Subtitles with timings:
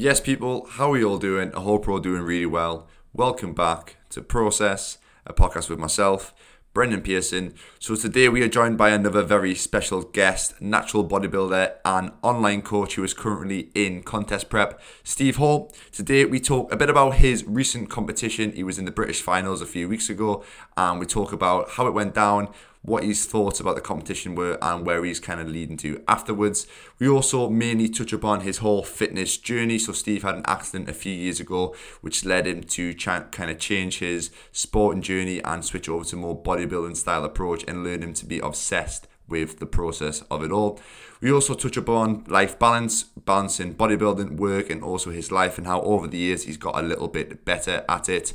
[0.00, 1.52] Yes, people, how are you all doing?
[1.54, 2.88] I hope we're all doing really well.
[3.12, 6.32] Welcome back to Process, a podcast with myself,
[6.72, 7.52] Brendan Pearson.
[7.78, 12.94] So, today we are joined by another very special guest, natural bodybuilder and online coach
[12.94, 15.70] who is currently in contest prep, Steve Hall.
[15.92, 18.52] Today we talk a bit about his recent competition.
[18.52, 20.42] He was in the British finals a few weeks ago,
[20.78, 22.48] and we talk about how it went down,
[22.82, 26.66] what his thoughts about the competition were and where he's kind of leading to afterwards.
[26.98, 29.78] We also mainly touch upon his whole fitness journey.
[29.78, 33.58] So Steve had an accident a few years ago, which led him to kind of
[33.58, 38.14] change his sporting journey and switch over to more bodybuilding style approach and learn him
[38.14, 40.80] to be obsessed with the process of it all.
[41.20, 45.82] We also touch upon life balance, balancing bodybuilding, work, and also his life and how
[45.82, 48.32] over the years he's got a little bit better at it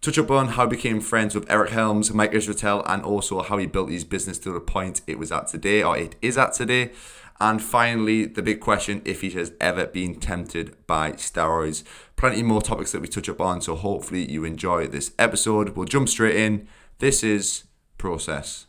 [0.00, 3.66] touch upon how he became friends with Eric Helms, Mike Israetel, and also how he
[3.66, 6.92] built his business to the point it was at today, or it is at today.
[7.40, 11.84] And finally, the big question if he has ever been tempted by steroids.
[12.16, 15.70] Plenty more topics that we touch upon, so hopefully you enjoy this episode.
[15.70, 16.66] We'll jump straight in.
[16.98, 17.64] This is
[17.96, 18.66] Process.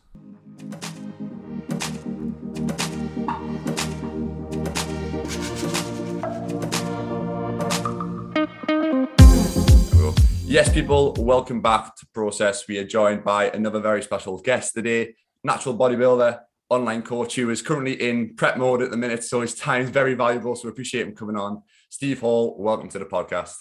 [10.50, 12.66] Yes, people, welcome back to Process.
[12.66, 17.62] We are joined by another very special guest today, natural bodybuilder, online coach who is
[17.62, 19.22] currently in prep mode at the minute.
[19.22, 20.56] So his time is very valuable.
[20.56, 21.62] So we appreciate him coming on.
[21.88, 23.54] Steve Hall, welcome to the podcast.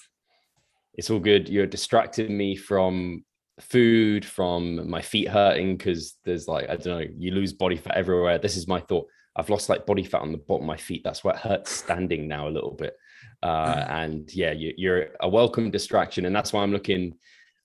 [0.96, 1.48] It's all good.
[1.48, 3.24] You're distracting me from
[3.60, 7.98] food, from my feet hurting because there's like, I don't know, you lose body fat
[7.98, 8.40] everywhere.
[8.40, 9.06] This is my thought.
[9.36, 11.04] I've lost like body fat on the bottom of my feet.
[11.04, 12.96] That's what hurts standing now a little bit.
[13.42, 13.92] Uh, mm.
[13.92, 17.16] and yeah, you, are a welcome distraction, and that's why I'm looking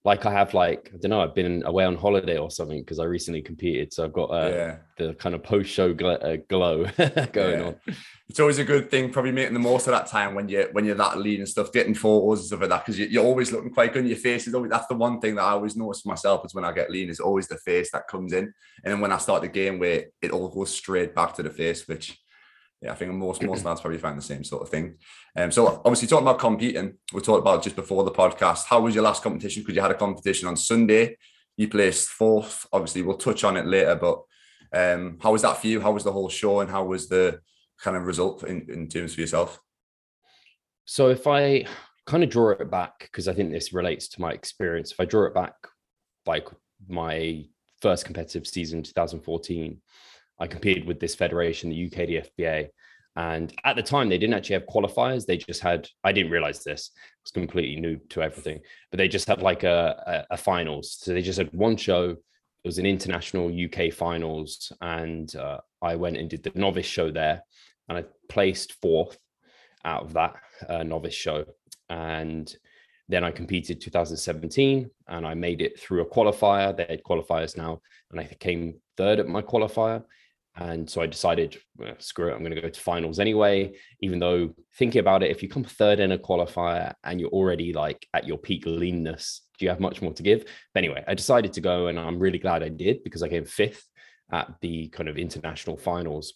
[0.05, 2.99] like I have like I don't know I've been away on holiday or something because
[2.99, 4.77] I recently competed, so I've got uh, yeah.
[4.99, 6.85] the kind of post show gl- uh, glow
[7.33, 7.67] going yeah.
[7.67, 7.77] on.
[8.29, 10.85] It's always a good thing, probably making the most of that time when you're when
[10.85, 13.51] you're that lean and stuff, getting photos and stuff like that because you, are always
[13.51, 14.07] looking quite good.
[14.07, 16.65] Your face is always that's the one thing that I always notice myself is when
[16.65, 18.53] I get lean is always the face that comes in,
[18.85, 21.51] and then when I start the game where it all goes straight back to the
[21.51, 22.19] face, which
[22.85, 24.97] yeah, I think most most lads probably find the same sort of thing.
[25.35, 28.67] Um, so obviously talking about competing, we talked about just before the podcast.
[28.67, 29.63] How was your last competition?
[29.63, 31.17] Because you had a competition on Sunday,
[31.57, 32.67] you placed fourth.
[32.75, 34.23] Obviously, we'll touch on it later, but
[34.75, 35.81] um, how was that for you?
[35.81, 37.41] How was the whole show, and how was the
[37.81, 39.59] kind of result in, in terms for yourself?
[40.85, 41.65] So if I
[42.07, 45.07] kind of draw it back, because I think this relates to my experience, if I
[45.07, 45.55] draw it back,
[46.27, 46.49] like
[46.87, 47.47] my
[47.81, 49.81] first competitive season, 2014
[50.45, 52.69] I competed with this federation, the UKDFBA.
[53.17, 55.25] And at the time, they didn't actually have qualifiers.
[55.25, 58.61] They just had, I didn't realize this, it was completely new to everything,
[58.91, 60.99] but they just had like a, a, a finals.
[61.01, 62.11] So they just had one show.
[62.11, 64.71] It was an international UK finals.
[64.83, 67.43] And uh, I went and did the novice show there.
[67.89, 69.17] And I placed fourth
[69.83, 70.35] out of that
[70.69, 71.47] uh, novice show.
[71.89, 72.55] And
[73.09, 76.77] then I competed 2017 and I made it through a qualifier.
[76.77, 80.03] They had qualifiers now, and I came third at my qualifier.
[80.57, 83.73] And so I decided, well, screw it, I'm going to go to finals anyway.
[84.01, 87.73] Even though thinking about it, if you come third in a qualifier and you're already
[87.73, 90.45] like at your peak leanness, do you have much more to give?
[90.73, 93.45] But anyway, I decided to go and I'm really glad I did because I came
[93.45, 93.85] fifth
[94.31, 96.35] at the kind of international finals.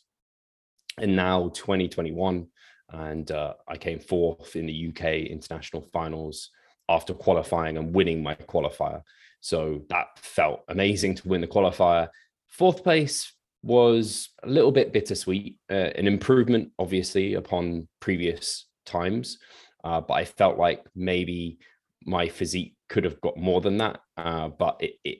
[0.98, 2.46] And now 2021,
[2.90, 6.50] and uh, I came fourth in the UK international finals
[6.88, 9.02] after qualifying and winning my qualifier.
[9.40, 12.08] So that felt amazing to win the qualifier.
[12.48, 13.32] Fourth place
[13.62, 19.38] was a little bit bittersweet, uh, an improvement, obviously, upon previous times.
[19.84, 21.58] Uh, but I felt like maybe
[22.04, 24.00] my physique could have got more than that.
[24.16, 25.18] Uh, but it, it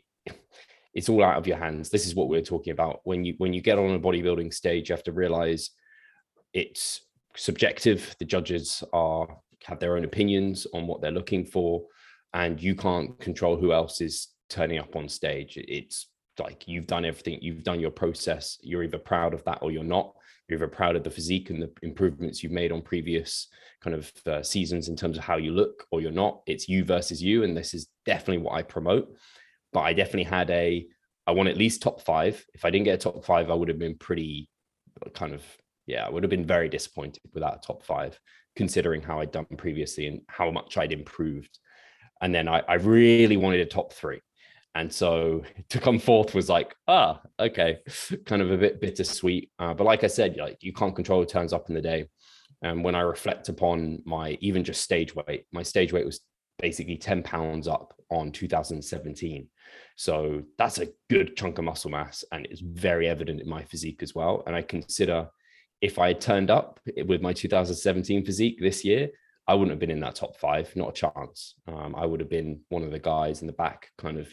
[0.94, 1.90] it's all out of your hands.
[1.90, 3.00] This is what we're talking about.
[3.04, 5.70] When you when you get on a bodybuilding stage, you have to realize
[6.52, 7.02] it's
[7.36, 8.16] subjective.
[8.18, 9.28] The judges are
[9.64, 11.84] have their own opinions on what they're looking for,
[12.34, 15.56] and you can't control who else is turning up on stage.
[15.56, 16.08] It's
[16.40, 18.58] like you've done everything, you've done your process.
[18.62, 20.14] You're either proud of that or you're not.
[20.48, 23.48] You're either proud of the physique and the improvements you've made on previous
[23.80, 26.40] kind of uh, seasons in terms of how you look, or you're not.
[26.46, 29.14] It's you versus you, and this is definitely what I promote.
[29.72, 30.86] But I definitely had a,
[31.26, 32.44] I want at least top five.
[32.54, 34.48] If I didn't get a top five, I would have been pretty
[35.14, 35.42] kind of
[35.88, 38.20] yeah, I would have been very disappointed without a top five,
[38.54, 41.58] considering how I'd done previously and how much I'd improved.
[42.20, 44.20] And then I, I really wanted a top three.
[44.78, 47.80] And so to come fourth was like, ah, okay,
[48.24, 49.50] kind of a bit bittersweet.
[49.58, 52.08] Uh, but like I said, like you can't control turns up in the day.
[52.62, 56.20] And when I reflect upon my even just stage weight, my stage weight was
[56.58, 59.48] basically 10 pounds up on 2017.
[59.96, 64.02] So that's a good chunk of muscle mass and it's very evident in my physique
[64.02, 64.42] as well.
[64.46, 65.28] And I consider
[65.80, 69.10] if I had turned up with my 2017 physique this year,
[69.46, 71.54] I wouldn't have been in that top five, not a chance.
[71.66, 74.28] Um, I would have been one of the guys in the back, kind of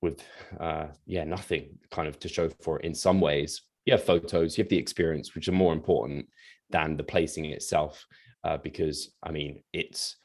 [0.00, 0.22] with,
[0.60, 3.62] uh, yeah, nothing kind of to show for it in some ways.
[3.84, 6.26] You have photos, you have the experience, which are more important
[6.70, 8.04] than the placing itself.
[8.44, 10.16] Uh, because I mean, it's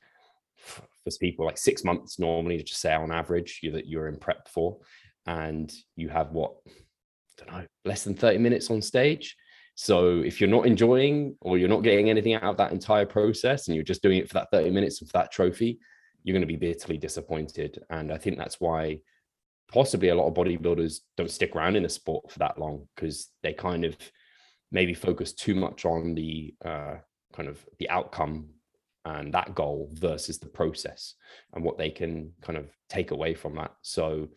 [0.57, 4.17] for people like six months normally to just say on average you, that you're in
[4.17, 4.77] prep for,
[5.25, 6.71] and you have what I
[7.37, 9.35] don't know less than 30 minutes on stage
[9.75, 13.67] so if you're not enjoying or you're not getting anything out of that entire process
[13.67, 15.79] and you're just doing it for that 30 minutes of that trophy,
[16.23, 17.83] you're going to be bitterly disappointed.
[17.89, 18.99] And I think that's why
[19.71, 23.29] possibly a lot of bodybuilders don't stick around in the sport for that long because
[23.41, 23.95] they kind of
[24.71, 26.95] maybe focus too much on the uh,
[27.33, 28.49] kind of the outcome
[29.05, 31.15] and that goal versus the process
[31.53, 33.71] and what they can kind of take away from that.
[33.81, 34.29] So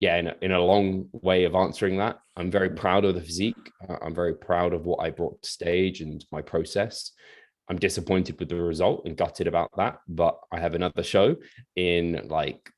[0.00, 3.20] yeah, in a, in a long way of answering that, I'm very proud of the
[3.20, 3.70] physique.
[3.88, 7.12] Uh, I'm very proud of what I brought to stage and my process.
[7.68, 11.36] I'm disappointed with the result and gutted about that, but I have another show
[11.76, 12.70] in like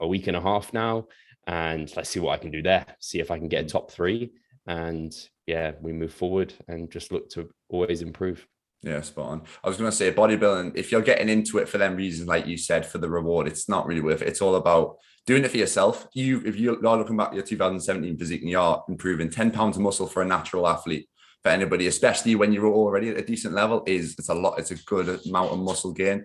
[0.00, 1.06] a week and a half now,
[1.46, 2.86] and let's see what I can do there.
[3.00, 3.72] See if I can get a mm.
[3.72, 4.32] top three,
[4.66, 5.12] and
[5.46, 8.46] yeah, we move forward and just look to always improve.
[8.82, 9.42] Yeah, spot on.
[9.64, 12.46] I was going to say bodybuilding, if you're getting into it for them reasons, like
[12.46, 14.28] you said, for the reward, it's not really worth it.
[14.28, 16.06] It's all about doing it for yourself.
[16.12, 19.82] You, if you're looking back at your 2017 physique and you're improving 10 pounds of
[19.82, 21.08] muscle for a natural athlete,
[21.42, 24.70] for anybody, especially when you're already at a decent level, is it's a lot, it's
[24.70, 26.24] a good amount of muscle gain.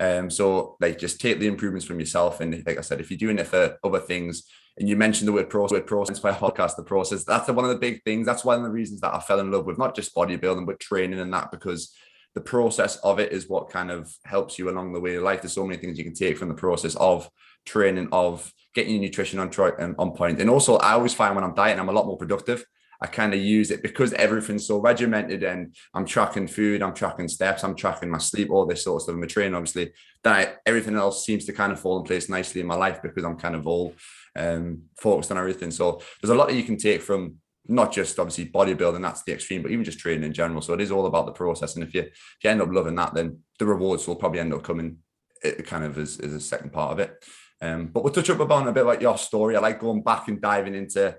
[0.00, 2.40] Um, so like just take the improvements from yourself.
[2.40, 4.44] And like I said, if you're doing it for other things,
[4.78, 7.24] and you mentioned the word process, word process by podcast, the process.
[7.24, 8.24] That's one of the big things.
[8.24, 10.80] That's one of the reasons that I fell in love with not just bodybuilding, but
[10.80, 11.94] training and that because
[12.34, 15.42] the process of it is what kind of helps you along the way of life.
[15.42, 17.28] There's so many things you can take from the process of
[17.66, 19.50] training, of getting your nutrition on,
[19.80, 20.40] um, on point.
[20.40, 22.64] And also, I always find when I'm dieting, I'm a lot more productive.
[23.02, 27.28] I kind of use it because everything's so regimented and I'm tracking food, I'm tracking
[27.28, 29.16] steps, I'm tracking my sleep, all this sort of stuff.
[29.16, 29.92] I'm training, obviously.
[30.22, 33.24] That everything else seems to kind of fall in place nicely in my life because
[33.24, 33.94] I'm kind of all
[34.36, 35.70] um, focused on everything.
[35.70, 37.36] So there's a lot that you can take from
[37.66, 40.60] not just obviously bodybuilding, that's the extreme, but even just training in general.
[40.60, 41.76] So it is all about the process.
[41.76, 44.52] And if you if you end up loving that, then the rewards will probably end
[44.52, 44.98] up coming
[45.42, 47.24] eh, kind of as, as a second part of it.
[47.62, 49.56] Um, but we'll touch up about a bit like your story.
[49.56, 51.16] I like going back and diving into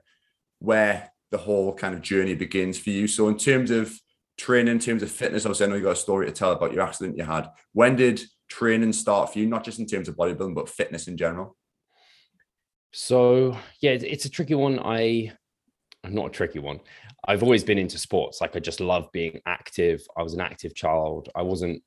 [0.59, 3.07] where the whole kind of journey begins for you.
[3.07, 3.91] So in terms of
[4.37, 6.73] training, in terms of fitness, obviously I know you got a story to tell about
[6.73, 7.49] your accident you had.
[7.73, 11.17] When did training start for you, not just in terms of bodybuilding, but fitness in
[11.17, 11.55] general?
[12.93, 14.79] So yeah, it's a tricky one.
[14.79, 15.31] I
[16.03, 16.79] not a tricky one.
[17.25, 18.41] I've always been into sports.
[18.41, 20.01] Like I just love being active.
[20.17, 21.29] I was an active child.
[21.35, 21.81] I wasn't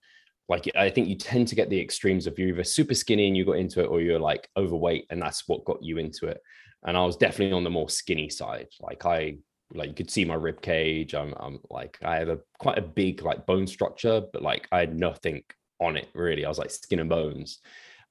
[0.49, 3.37] like I think you tend to get the extremes of you're either super skinny and
[3.37, 6.40] you got into it, or you're like overweight and that's what got you into it.
[6.85, 8.69] And I was definitely on the more skinny side.
[8.81, 9.39] Like I
[9.73, 11.15] like you could see my rib cage.
[11.15, 14.81] I'm, I'm like I have a quite a big like bone structure, but like I
[14.81, 15.43] had nothing
[15.81, 16.45] on it really.
[16.45, 17.61] I was like skin and bones.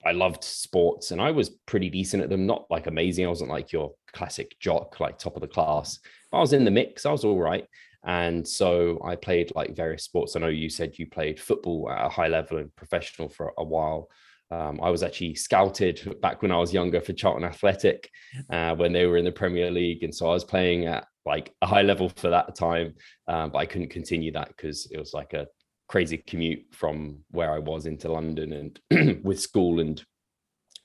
[0.05, 3.25] I loved sports and I was pretty decent at them, not like amazing.
[3.25, 5.99] I wasn't like your classic jock, like top of the class.
[6.33, 7.05] I was in the mix.
[7.05, 7.65] I was all right.
[8.05, 10.35] And so I played like various sports.
[10.35, 13.63] I know you said you played football at a high level and professional for a
[13.63, 14.09] while.
[14.53, 18.09] Um, I was actually scouted back when I was younger for Charlton Athletic
[18.51, 20.03] uh, when they were in the Premier League.
[20.03, 22.93] And so I was playing at like a high level for that time,
[23.27, 25.47] um, but I couldn't continue that because it was like a
[25.87, 30.03] crazy commute from where I was into London and with school and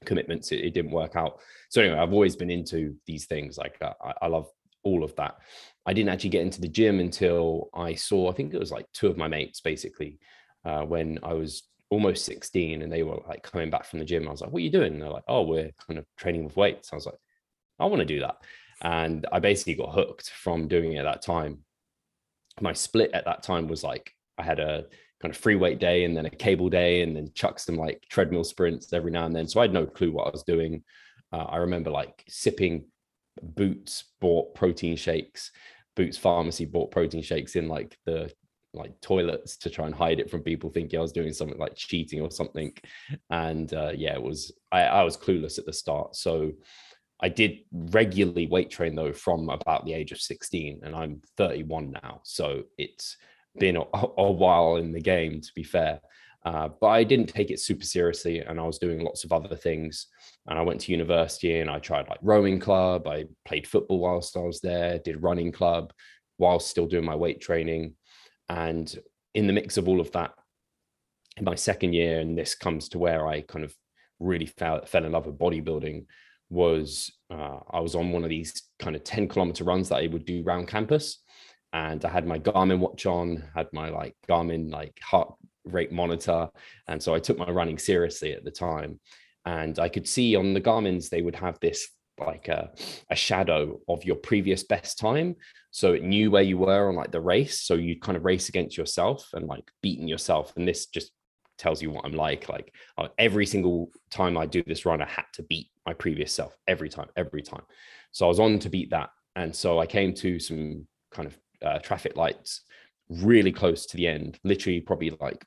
[0.05, 1.41] commitments, it, it, didn't work out.
[1.69, 3.59] So anyway, I've always been into these things.
[3.59, 4.49] Like I, I love
[4.83, 5.37] all of that.
[5.85, 8.87] I didn't actually get into the gym until I saw, I think it was like
[8.95, 10.19] two of my mates basically,
[10.65, 14.29] uh, when I was almost 16 and they were like coming back from the gym.
[14.29, 14.95] I was like, what are you doing?
[14.95, 16.93] And they're like, oh, we're kind of training with weights.
[16.93, 17.19] I was like,
[17.79, 18.37] I want to do that.
[18.83, 21.59] And I basically got hooked from doing it at that time.
[22.61, 24.87] My split at that time was like I had a
[25.21, 28.05] kind of free weight day and then a cable day and then chuck some like
[28.09, 29.49] treadmill sprints every now and then.
[29.49, 30.85] So I had no clue what I was doing.
[31.33, 32.85] Uh, I remember like sipping
[33.43, 35.51] Boots bought protein shakes.
[35.97, 38.33] Boots Pharmacy bought protein shakes in like the
[38.75, 41.75] like toilets to try and hide it from people thinking I was doing something like
[41.75, 42.73] cheating or something.
[43.31, 46.17] And uh, yeah, it was I, I was clueless at the start.
[46.17, 46.53] So
[47.21, 51.93] I did regularly weight train though from about the age of 16 and I'm 31
[52.03, 52.21] now.
[52.25, 53.17] So it's
[53.59, 53.85] been a,
[54.19, 56.01] a while in the game, to be fair.
[56.45, 59.57] Uh, but I didn't take it super seriously, and I was doing lots of other
[59.57, 60.07] things.
[60.47, 63.07] And I went to university, and I tried like rowing club.
[63.07, 64.99] I played football whilst I was there.
[64.99, 65.93] Did running club
[66.39, 67.95] whilst still doing my weight training.
[68.49, 68.93] And
[69.35, 70.33] in the mix of all of that,
[71.37, 73.75] in my second year, and this comes to where I kind of
[74.19, 76.07] really fell, fell in love with bodybuilding,
[76.51, 80.07] was uh, I was on one of these kind of 10 kilometer runs that I
[80.07, 81.19] would do around campus
[81.73, 86.49] and I had my Garmin watch on, had my like Garmin like heart rate monitor,
[86.87, 89.01] and so I took my running seriously at the time.
[89.45, 91.89] And I could see on the Garmin's they would have this
[92.21, 92.71] like a,
[93.11, 95.37] a shadow of your previous best time.
[95.71, 97.61] So it knew where you were on like the race.
[97.61, 100.53] So you kind of race against yourself and like beating yourself.
[100.57, 101.13] And this just
[101.59, 102.49] tells you what i'm like.
[102.49, 106.33] Like uh, every single time i do this run i had to beat my previous
[106.33, 107.63] self every time every time.
[108.13, 109.11] So i was on to beat that.
[109.37, 112.63] And so i came to some kind of uh, traffic lights
[113.09, 115.45] really close to the end literally probably like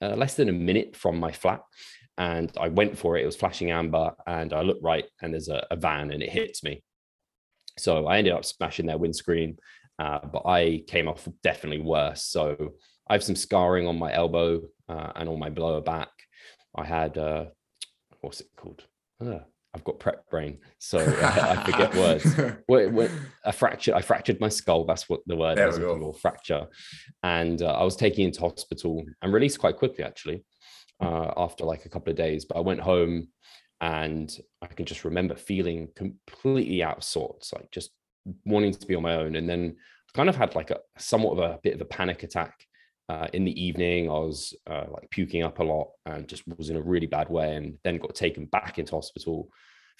[0.00, 1.60] uh, less than a minute from my flat
[2.18, 3.22] and I went for it.
[3.22, 6.30] It was flashing amber, and I look right, and there's a, a van, and it
[6.30, 6.82] hits me.
[7.78, 9.56] So I ended up smashing their windscreen,
[9.98, 12.24] uh, but I came off definitely worse.
[12.24, 12.74] So
[13.08, 16.10] I have some scarring on my elbow uh, and on my lower back.
[16.76, 17.46] I had uh,
[18.20, 18.84] what's it called?
[19.24, 19.40] Uh,
[19.74, 22.24] I've got prep brain, so I, I forget words.
[23.44, 23.92] A fracture.
[23.92, 24.84] I fractured my skull.
[24.84, 25.78] That's what the word is.
[26.12, 26.68] Fracture,
[27.24, 30.44] and uh, I was taken into hospital and released quite quickly, actually
[31.04, 32.44] uh, after like a couple of days.
[32.44, 33.28] But I went home
[33.80, 37.90] and I can just remember feeling completely out of sorts, like just
[38.44, 39.36] wanting to be on my own.
[39.36, 39.76] And then
[40.14, 42.54] kind of had like a somewhat of a bit of a panic attack
[43.08, 44.08] uh, in the evening.
[44.08, 47.28] I was uh, like puking up a lot and just was in a really bad
[47.28, 49.48] way, and then got taken back into hospital,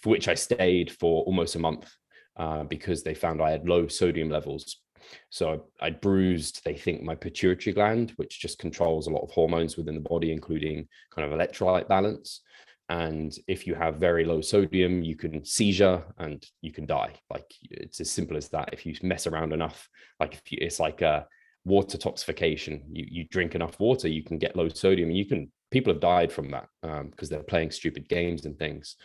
[0.03, 1.93] for which I stayed for almost a month
[2.37, 4.84] uh, because they found I had low sodium levels
[5.31, 9.77] so I bruised, they think, my pituitary gland, which just controls a lot of hormones
[9.77, 12.41] within the body, including kind of electrolyte balance.
[12.89, 17.15] And if you have very low sodium, you can seizure and you can die.
[17.31, 18.71] Like it's as simple as that.
[18.73, 19.89] If you mess around enough,
[20.21, 21.27] like if you, it's like a
[21.65, 22.83] water toxification.
[22.93, 25.51] You you drink enough water, you can get low sodium, and you can.
[25.71, 28.97] People have died from that because um, they're playing stupid games and things.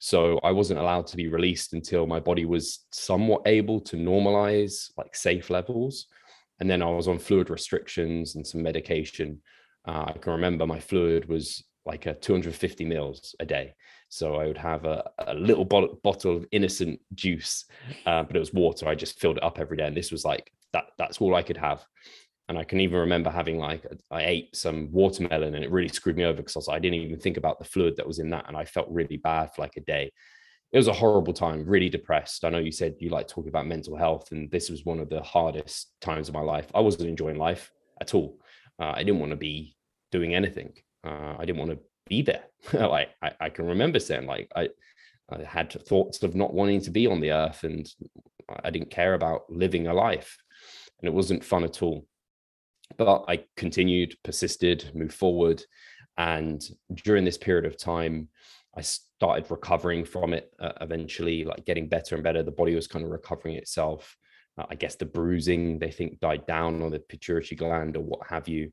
[0.00, 4.90] So I wasn't allowed to be released until my body was somewhat able to normalize
[4.96, 6.06] like safe levels.
[6.58, 9.40] And then I was on fluid restrictions and some medication.
[9.86, 13.74] Uh, I can remember my fluid was like a 250 mils a day.
[14.08, 17.66] So I would have a, a little bo- bottle of innocent juice,
[18.06, 18.88] uh, but it was water.
[18.88, 19.86] I just filled it up every day.
[19.86, 21.84] And this was like, that, that's all I could have
[22.50, 26.16] and I can even remember having like I ate some watermelon and it really screwed
[26.16, 28.30] me over because I, was, I didn't even think about the fluid that was in
[28.30, 30.10] that and I felt really bad for like a day.
[30.72, 32.44] It was a horrible time, really depressed.
[32.44, 35.08] I know you said you like talking about mental health, and this was one of
[35.08, 36.66] the hardest times of my life.
[36.74, 38.40] I wasn't enjoying life at all.
[38.80, 39.76] Uh, I didn't want to be
[40.10, 40.72] doing anything.
[41.04, 41.78] Uh, I didn't want to
[42.08, 42.44] be there.
[42.72, 44.70] like I, I, can remember saying, like I,
[45.28, 47.88] I had thoughts of not wanting to be on the earth, and
[48.64, 50.36] I didn't care about living a life,
[51.00, 52.06] and it wasn't fun at all
[52.96, 55.62] but I continued, persisted, moved forward.
[56.16, 56.62] And
[57.04, 58.28] during this period of time,
[58.76, 62.42] I started recovering from it uh, eventually, like getting better and better.
[62.42, 64.16] The body was kind of recovering itself.
[64.58, 68.26] Uh, I guess the bruising, they think, died down on the pituitary gland or what
[68.28, 68.72] have you.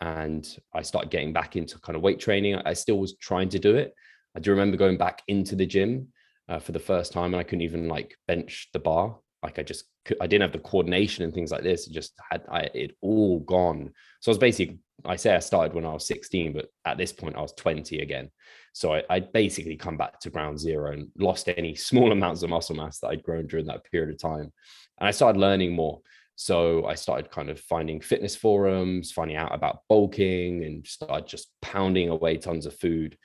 [0.00, 2.56] And I started getting back into kind of weight training.
[2.56, 3.94] I still was trying to do it.
[4.36, 6.08] I do remember going back into the gym
[6.48, 9.62] uh, for the first time and I couldn't even like bench the bar like I
[9.62, 9.84] just
[10.20, 11.86] I didn't have the coordination and things like this.
[11.86, 13.92] It just had I it all gone.
[14.20, 17.12] So I was basically I say I started when I was 16, but at this
[17.12, 18.30] point I was 20 again.
[18.72, 22.50] So I, I'd basically come back to ground zero and lost any small amounts of
[22.50, 24.52] muscle mass that I'd grown during that period of time.
[24.98, 26.00] And I started learning more.
[26.36, 31.48] So I started kind of finding fitness forums, finding out about bulking, and started just
[31.60, 33.16] pounding away tons of food.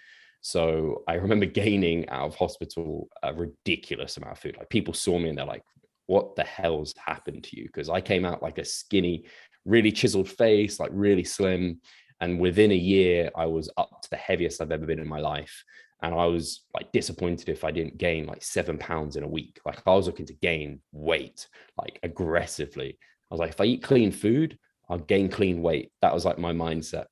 [0.42, 4.58] So I remember gaining out of hospital a ridiculous amount of food.
[4.58, 5.64] Like people saw me and they're like,
[6.08, 7.66] what the hell's happened to you?
[7.66, 9.26] Because I came out like a skinny,
[9.66, 11.80] really chiseled face, like really slim.
[12.20, 15.20] And within a year, I was up to the heaviest I've ever been in my
[15.20, 15.64] life.
[16.02, 19.60] And I was like disappointed if I didn't gain like seven pounds in a week.
[19.66, 21.48] Like I was looking to gain weight
[21.78, 22.98] like aggressively.
[23.30, 24.58] I was like, if I eat clean food,
[24.90, 25.92] I'll gain clean weight.
[26.02, 27.06] That was like my mindset.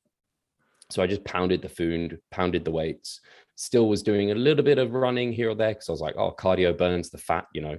[0.92, 3.22] So I just pounded the food, pounded the weights,
[3.56, 6.16] still was doing a little bit of running here or there because I was like,
[6.18, 7.78] oh, cardio burns the fat, you know.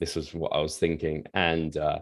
[0.00, 1.24] This was what I was thinking.
[1.34, 2.00] And uh,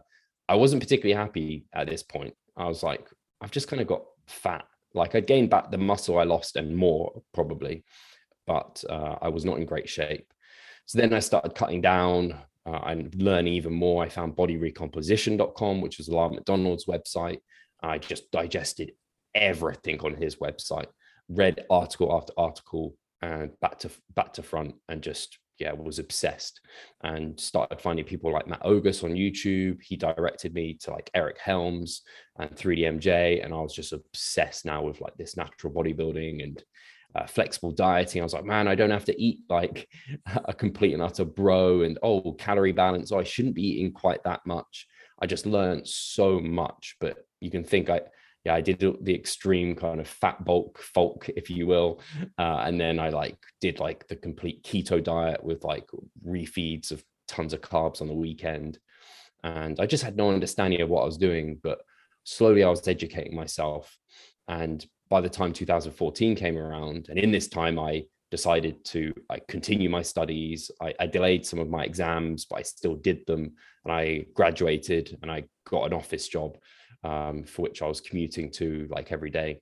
[0.48, 2.34] I wasn't particularly happy at this point.
[2.56, 3.08] I was like,
[3.40, 4.64] I've just kind of got fat.
[4.94, 7.84] Like I gained back the muscle I lost and more probably,
[8.46, 10.32] but uh, I was not in great shape.
[10.86, 14.02] So then I started cutting down uh, and learning even more.
[14.02, 17.40] I found bodyrecomposition.com, which was Lyle McDonald's website.
[17.82, 18.92] I just digested
[19.34, 20.86] everything on his website,
[21.28, 26.60] read article after article, and back to back to front and just yeah was obsessed
[27.02, 29.80] and started finding people like Matt Ogus on YouTube.
[29.82, 32.02] He directed me to like Eric Helms
[32.38, 36.62] and 3DMJ, and I was just obsessed now with like this natural bodybuilding and
[37.14, 38.20] uh, flexible dieting.
[38.20, 39.88] I was like, man, I don't have to eat like
[40.44, 43.10] a complete and utter bro and oh calorie balance.
[43.12, 44.86] Oh, I shouldn't be eating quite that much.
[45.20, 46.96] I just learned so much.
[47.00, 48.02] But you can think I,
[48.46, 52.00] yeah, I did the extreme kind of fat bulk folk, if you will,
[52.38, 55.88] uh, and then I like did like the complete keto diet with like
[56.24, 58.78] refeeds of tons of carbs on the weekend,
[59.42, 61.58] and I just had no understanding of what I was doing.
[61.60, 61.80] But
[62.22, 63.98] slowly, I was educating myself,
[64.46, 69.44] and by the time 2014 came around, and in this time, I decided to like
[69.48, 70.70] continue my studies.
[70.80, 75.18] I, I, delayed some of my exams, but I still did them, and I graduated
[75.20, 76.58] and I got an office job
[77.06, 79.60] um, for which I was commuting to like every day,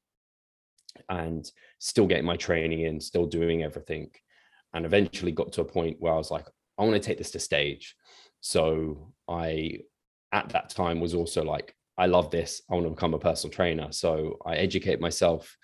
[1.10, 4.10] and still getting my training in, still doing everything,
[4.72, 6.46] and eventually got to a point where I was like,
[6.78, 7.96] I want to take this to stage.
[8.40, 9.80] So I,
[10.32, 12.62] at that time, was also like, I love this.
[12.70, 13.92] I want to become a personal trainer.
[13.92, 15.56] So I educate myself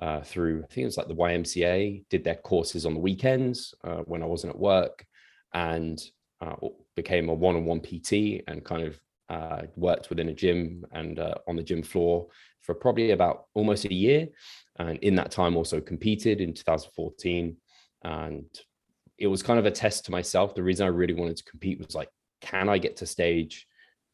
[0.00, 3.74] uh, through, I think it was like the YMCA, did their courses on the weekends
[3.82, 5.04] uh, when I wasn't at work,
[5.52, 6.00] and
[6.40, 6.54] uh,
[6.94, 11.18] became a one on one PT and kind of uh, worked within a gym and
[11.18, 12.26] uh, on the gym floor
[12.60, 14.28] for probably about almost a year.
[14.78, 17.56] And in that time, also competed in 2014.
[18.02, 18.46] And
[19.18, 20.54] it was kind of a test to myself.
[20.54, 22.08] The reason I really wanted to compete was like,
[22.40, 23.66] can I get to stage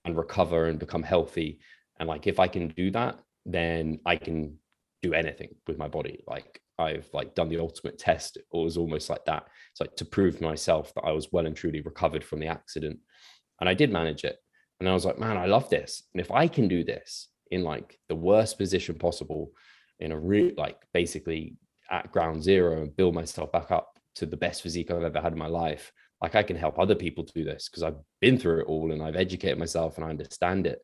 [0.04, 1.60] and recover and become healthy?
[1.98, 4.58] And like, if I can do that, then I can
[5.02, 6.22] do anything with my body.
[6.26, 8.36] Like I've like done the ultimate test.
[8.36, 9.46] It was almost like that.
[9.70, 12.98] It's like to prove myself that I was well and truly recovered from the accident.
[13.60, 14.36] And I did manage it.
[14.80, 16.02] And I was like, man, I love this.
[16.14, 19.52] And if I can do this in like the worst position possible,
[20.00, 21.56] in a real like basically
[21.90, 25.32] at ground zero and build myself back up to the best physique I've ever had
[25.32, 28.60] in my life, like I can help other people do this because I've been through
[28.60, 30.80] it all and I've educated myself and I understand it.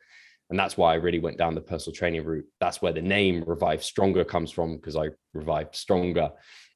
[0.48, 2.46] And that's why I really went down the personal training route.
[2.60, 6.30] That's where the name Revive Stronger comes from because I revived stronger.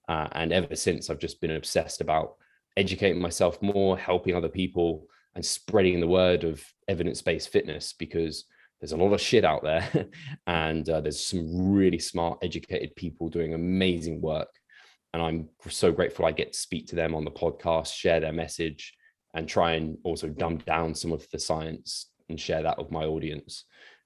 [0.09, 2.35] Uh, and ever since, I've just been obsessed about
[2.77, 8.45] educating myself more, helping other people, and spreading the word of evidence-based fitness because
[8.81, 9.89] there's a lot of shit out there
[10.47, 14.49] and uh, there's some really smart educated people doing amazing work.
[15.13, 18.33] And i'm so grateful i get to speak to them on the podcast share their
[18.33, 18.95] message
[19.35, 23.04] and try and also dumb down some of the science and share that with my
[23.04, 23.65] audience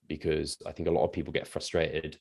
[0.09, 2.19] because i think a lot of people get frustrated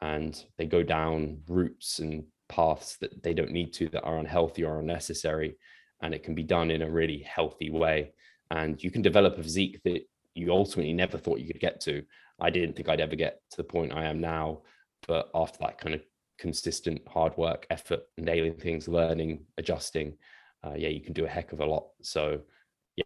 [0.00, 4.64] and they go down routes and paths that they don't need to that are unhealthy
[4.64, 5.56] or unnecessary
[6.02, 8.12] and it can be done in a really healthy way
[8.52, 10.02] and you can develop a physique that
[10.34, 12.02] you ultimately never thought you could get to.
[12.40, 14.60] I didn't think I'd ever get to the point I am now,
[15.08, 16.02] but after that kind of
[16.38, 20.18] consistent hard work, effort, nailing things, learning, adjusting,
[20.64, 21.88] uh, yeah, you can do a heck of a lot.
[22.02, 22.40] So,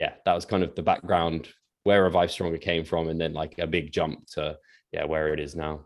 [0.00, 1.48] yeah, that was kind of the background
[1.84, 4.58] where Revive Stronger came from, and then like a big jump to
[4.92, 5.84] yeah where it is now.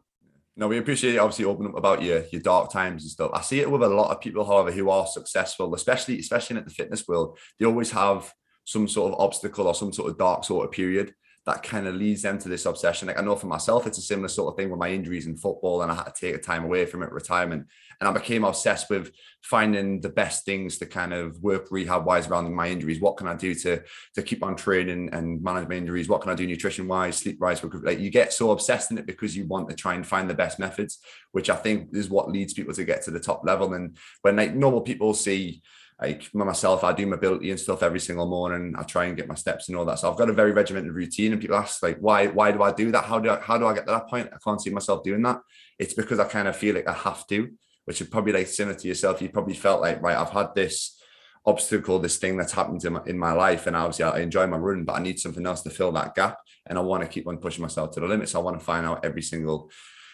[0.56, 3.30] No, we appreciate you obviously opening up about your your dark times and stuff.
[3.34, 6.64] I see it with a lot of people, however, who are successful, especially especially in
[6.64, 7.38] the fitness world.
[7.58, 8.32] They always have
[8.70, 11.12] some sort of obstacle or some sort of dark sort of period
[11.46, 13.08] that kind of leads them to this obsession.
[13.08, 15.36] Like I know for myself, it's a similar sort of thing with my injuries in
[15.36, 17.66] football, and I had to take a time away from it, retirement,
[17.98, 19.10] and I became obsessed with
[19.42, 23.00] finding the best things to kind of work rehab wise around my injuries.
[23.00, 23.82] What can I do to
[24.14, 26.08] to keep on training and manage my injuries?
[26.08, 27.64] What can I do nutrition wise, sleep wise?
[27.64, 30.34] Like you get so obsessed in it because you want to try and find the
[30.34, 30.98] best methods,
[31.32, 33.72] which I think is what leads people to get to the top level.
[33.72, 35.62] And when like normal people see
[36.00, 38.74] like myself, I do mobility and stuff every single morning.
[38.78, 39.98] I try and get my steps and all that.
[39.98, 41.32] So I've got a very regimented routine.
[41.32, 43.04] And people ask, like, why, why do I do that?
[43.04, 44.30] How do I, how do I get to that point?
[44.32, 45.40] I can't see myself doing that.
[45.78, 47.50] It's because I kind of feel like I have to,
[47.84, 49.20] which is probably like similar to yourself.
[49.20, 50.98] You probably felt like, right, I've had this
[51.44, 53.66] obstacle, this thing that's happened in my, in my life.
[53.66, 56.38] And obviously I enjoy my run, but I need something else to fill that gap.
[56.66, 58.28] And I want to keep on pushing myself to the limit.
[58.30, 59.70] So I want to find out every single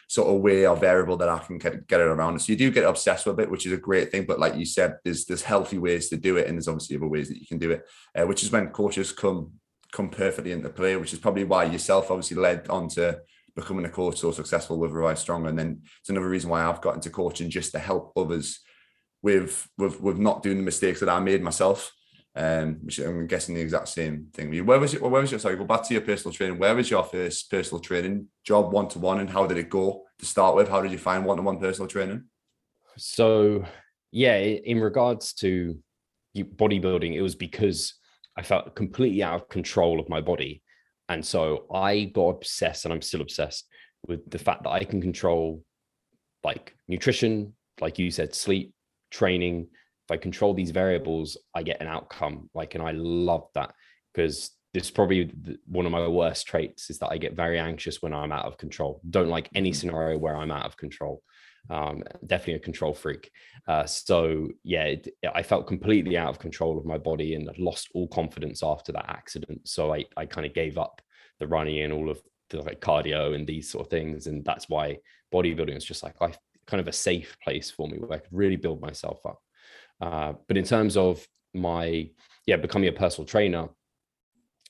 [0.08, 2.40] sort of way or variable that I can get, get it around.
[2.40, 4.24] So you do get obsessed with it, which is a great thing.
[4.24, 7.08] But like you said, there's there's healthy ways to do it, and there's obviously other
[7.08, 9.52] ways that you can do it, uh, which is when coaches come
[9.92, 13.18] come perfectly into play, which is probably why yourself obviously led on to
[13.54, 15.48] becoming a coach so successful with Revive Stronger.
[15.48, 18.60] And then it's another reason why I've got into coaching just to help others
[19.22, 21.92] with with with not doing the mistakes that I made myself
[22.36, 24.66] um, which I'm guessing the exact same thing.
[24.66, 25.00] Where was it?
[25.00, 25.40] Where was your?
[25.40, 26.58] Sorry, go back to your personal training.
[26.58, 30.04] Where was your first personal training job, one to one, and how did it go
[30.18, 30.68] to start with?
[30.68, 32.24] How did you find one to one personal training?
[32.98, 33.64] So,
[34.12, 35.78] yeah, in regards to
[36.36, 37.94] bodybuilding, it was because
[38.36, 40.62] I felt completely out of control of my body,
[41.08, 43.66] and so I got obsessed, and I'm still obsessed
[44.06, 45.62] with the fact that I can control
[46.44, 48.74] like nutrition, like you said, sleep,
[49.10, 49.68] training,
[50.06, 52.48] if I control these variables, I get an outcome.
[52.54, 53.74] Like, and I love that
[54.14, 55.32] because this is probably
[55.66, 58.56] one of my worst traits is that I get very anxious when I'm out of
[58.56, 59.00] control.
[59.10, 59.76] Don't like any mm-hmm.
[59.76, 61.22] scenario where I'm out of control.
[61.68, 63.32] Um, definitely a control freak.
[63.66, 67.88] Uh, so yeah, it, I felt completely out of control of my body and lost
[67.92, 69.66] all confidence after that accident.
[69.66, 71.02] So I, I kind of gave up
[71.40, 74.28] the running and all of the like cardio and these sort of things.
[74.28, 74.98] And that's why
[75.34, 76.32] bodybuilding is just like I
[76.66, 79.40] kind of a safe place for me where I could really build myself up.
[80.00, 82.08] Uh, but in terms of my
[82.46, 83.68] yeah becoming a personal trainer,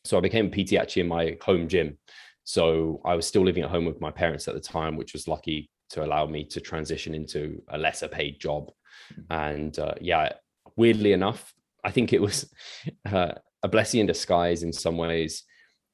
[0.04, 1.98] so I became a PT actually in my home gym.
[2.44, 5.26] So I was still living at home with my parents at the time, which was
[5.26, 8.70] lucky to allow me to transition into a lesser paid job.
[9.30, 10.32] And uh, yeah,
[10.76, 12.52] weirdly enough, I think it was
[13.10, 15.42] uh, a blessing in disguise in some ways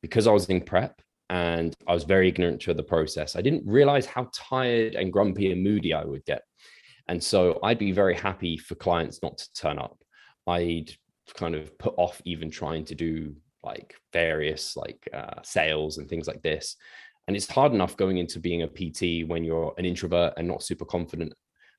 [0.02, 3.36] because I was in prep and I was very ignorant to the process.
[3.36, 6.42] I didn't realize how tired and grumpy and moody I would get.
[7.08, 9.98] And so I'd be very happy for clients not to turn up.
[10.46, 10.92] I'd
[11.34, 16.26] kind of put off even trying to do like various like uh, sales and things
[16.26, 16.76] like this.
[17.28, 20.62] And it's hard enough going into being a PT when you're an introvert and not
[20.62, 21.32] super confident,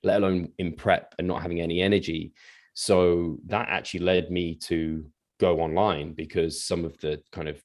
[0.03, 2.33] let alone in prep and not having any energy.
[2.73, 5.05] So that actually led me to
[5.39, 7.61] go online because some of the kind of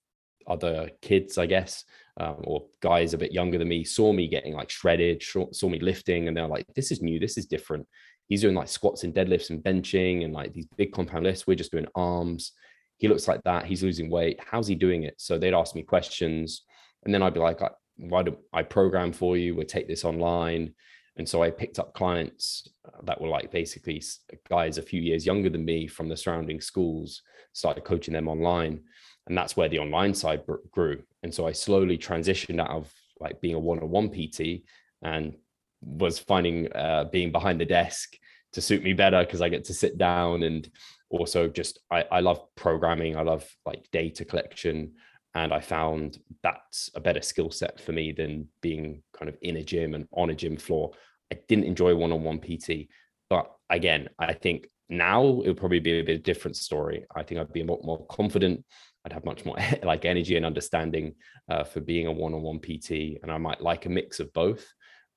[0.49, 1.85] other kids, I guess,
[2.19, 5.79] um, or guys a bit younger than me, saw me getting like shredded, saw me
[5.79, 7.19] lifting, and they're like, "This is new.
[7.19, 7.87] This is different."
[8.27, 11.47] He's doing like squats and deadlifts and benching and like these big compound lifts.
[11.47, 12.53] We're just doing arms.
[12.99, 13.65] He looks like that.
[13.65, 14.41] He's losing weight.
[14.45, 15.15] How's he doing it?
[15.19, 16.63] So they'd ask me questions,
[17.05, 17.61] and then I'd be like,
[17.97, 19.55] "Why do I program for you?
[19.55, 20.75] We'll take this online."
[21.17, 22.69] And so I picked up clients
[23.03, 24.01] that were like basically
[24.49, 28.83] guys a few years younger than me from the surrounding schools, started coaching them online
[29.29, 31.03] and that's where the online side grew.
[31.23, 34.63] And so i slowly transitioned out of like being a one-on-one pt
[35.03, 35.37] and
[35.81, 38.17] was finding uh, being behind the desk
[38.53, 40.71] to suit me better because i get to sit down and
[41.11, 43.17] also just I, I love programming.
[43.17, 44.95] I love like data collection.
[45.35, 49.57] And i found that's a better skill set for me than being kind of in
[49.57, 50.93] a gym and on a gym floor.
[51.33, 52.89] I didn't enjoy one-on-one pt
[53.29, 57.05] but again i think now it would probably be a bit different story.
[57.15, 58.65] I think i'd be a lot more confident
[59.09, 61.15] I'd have much more like energy and understanding
[61.49, 64.67] uh, for being a one-on-one PT, and I might like a mix of both.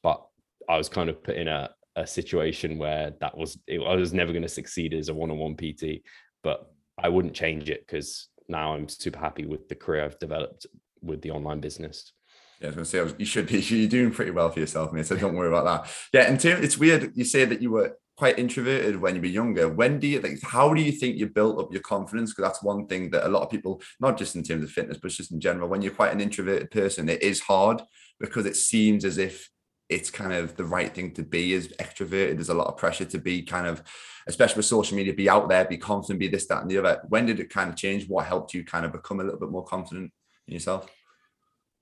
[0.02, 0.26] But
[0.70, 4.14] I was kind of put in a, a situation where that was it, I was
[4.14, 6.04] never going to succeed as a one-on-one PT,
[6.42, 10.68] but I wouldn't change it because now I'm super happy with the career I've developed
[11.02, 12.14] with the online business.
[12.62, 13.60] Yeah, I was going to say you should be.
[13.60, 15.06] You're doing pretty well for yourself, mate.
[15.06, 15.92] So don't worry about that.
[16.14, 17.12] Yeah, and Tim, it's weird.
[17.16, 19.68] You say that you were quite introverted when you were younger.
[19.68, 22.30] When do you like how do you think you built up your confidence?
[22.30, 25.00] Because that's one thing that a lot of people, not just in terms of fitness,
[25.02, 27.82] but just in general, when you're quite an introverted person, it is hard
[28.20, 29.50] because it seems as if
[29.90, 32.36] it's kind of the right thing to be as extroverted.
[32.36, 33.82] There's a lot of pressure to be kind of,
[34.28, 37.02] especially with social media, be out there, be confident, be this, that, and the other.
[37.10, 38.08] When did it kind of change?
[38.08, 40.12] What helped you kind of become a little bit more confident
[40.48, 40.88] in yourself?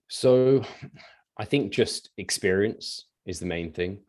[0.08, 0.64] So
[1.38, 4.00] I think just experience is the main thing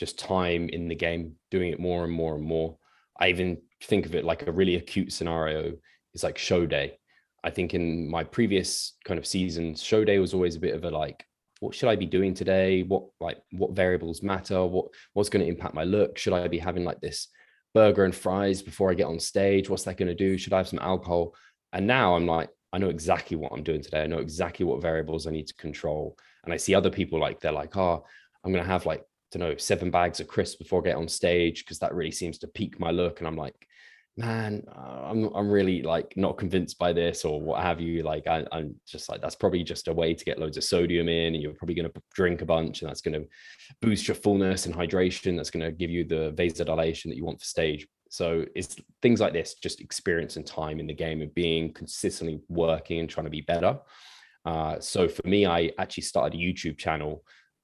[0.00, 2.78] just time in the game, doing it more and more and more.
[3.20, 5.74] I even think of it like a really acute scenario
[6.14, 6.98] is like show day.
[7.44, 10.84] I think in my previous kind of seasons, show day was always a bit of
[10.84, 11.22] a like,
[11.60, 12.82] what should I be doing today?
[12.82, 14.64] What like what variables matter?
[14.64, 16.16] What what's going to impact my look?
[16.16, 17.28] Should I be having like this
[17.74, 19.68] burger and fries before I get on stage?
[19.68, 20.38] What's that going to do?
[20.38, 21.34] Should I have some alcohol?
[21.74, 24.02] And now I'm like, I know exactly what I'm doing today.
[24.02, 26.16] I know exactly what variables I need to control.
[26.44, 28.02] And I see other people like they're like, oh,
[28.42, 31.08] I'm going to have like don't know, seven bags of crisps before I get on
[31.08, 33.20] stage because that really seems to peak my look.
[33.20, 33.66] And I'm like,
[34.16, 38.02] man, uh, I'm I'm really like not convinced by this or what have you.
[38.02, 41.08] Like I, am just like that's probably just a way to get loads of sodium
[41.08, 43.28] in, and you're probably going to drink a bunch, and that's going to
[43.80, 45.36] boost your fullness and hydration.
[45.36, 47.86] That's going to give you the vasodilation that you want for stage.
[48.10, 52.40] So it's things like this, just experience and time in the game of being consistently
[52.48, 53.78] working and trying to be better.
[54.44, 57.22] Uh, so for me, I actually started a YouTube channel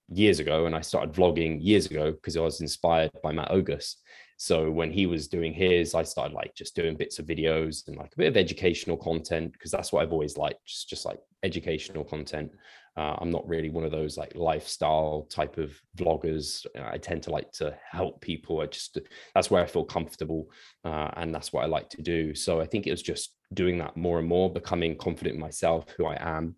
[0.09, 3.97] years ago and I started vlogging years ago because I was inspired by Matt Ogus.
[4.39, 7.97] So when he was doing his, I started like just doing bits of videos and
[7.97, 11.19] like a bit of educational content because that's what I've always liked, just, just like
[11.43, 12.53] educational content.
[12.99, 16.67] Uh, I'm not really one of those like lifestyle type of vloggers.
[16.83, 18.61] I tend to like to help people.
[18.61, 18.99] I just
[19.35, 20.49] that's where I feel comfortable,
[20.85, 22.35] uh, and that's what I like to do.
[22.35, 25.91] So I think it was just doing that more and more, becoming confident in myself,
[25.97, 26.57] who I am,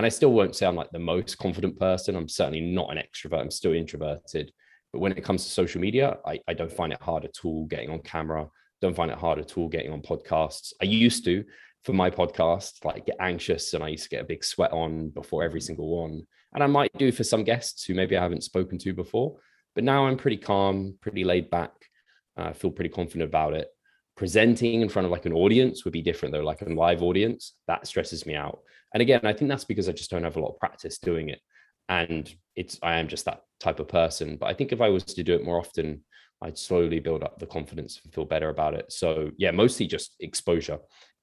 [0.00, 2.16] and I still won't say I'm like the most confident person.
[2.16, 3.38] I'm certainly not an extrovert.
[3.38, 4.50] I'm still introverted.
[4.94, 7.66] But when it comes to social media, I, I don't find it hard at all
[7.66, 8.48] getting on camera.
[8.80, 10.72] Don't find it hard at all getting on podcasts.
[10.80, 11.44] I used to
[11.84, 15.10] for my podcast, like get anxious and I used to get a big sweat on
[15.10, 16.22] before every single one.
[16.54, 19.36] And I might do for some guests who maybe I haven't spoken to before.
[19.74, 21.72] But now I'm pretty calm, pretty laid back.
[22.38, 23.68] I uh, feel pretty confident about it.
[24.16, 27.52] Presenting in front of like an audience would be different though, like a live audience,
[27.66, 28.60] that stresses me out.
[28.94, 31.28] And again, I think that's because I just don't have a lot of practice doing
[31.28, 31.40] it.
[31.88, 34.36] And it's I am just that type of person.
[34.36, 36.04] But I think if I was to do it more often,
[36.42, 38.90] I'd slowly build up the confidence and feel better about it.
[38.92, 40.78] So yeah, mostly just exposure.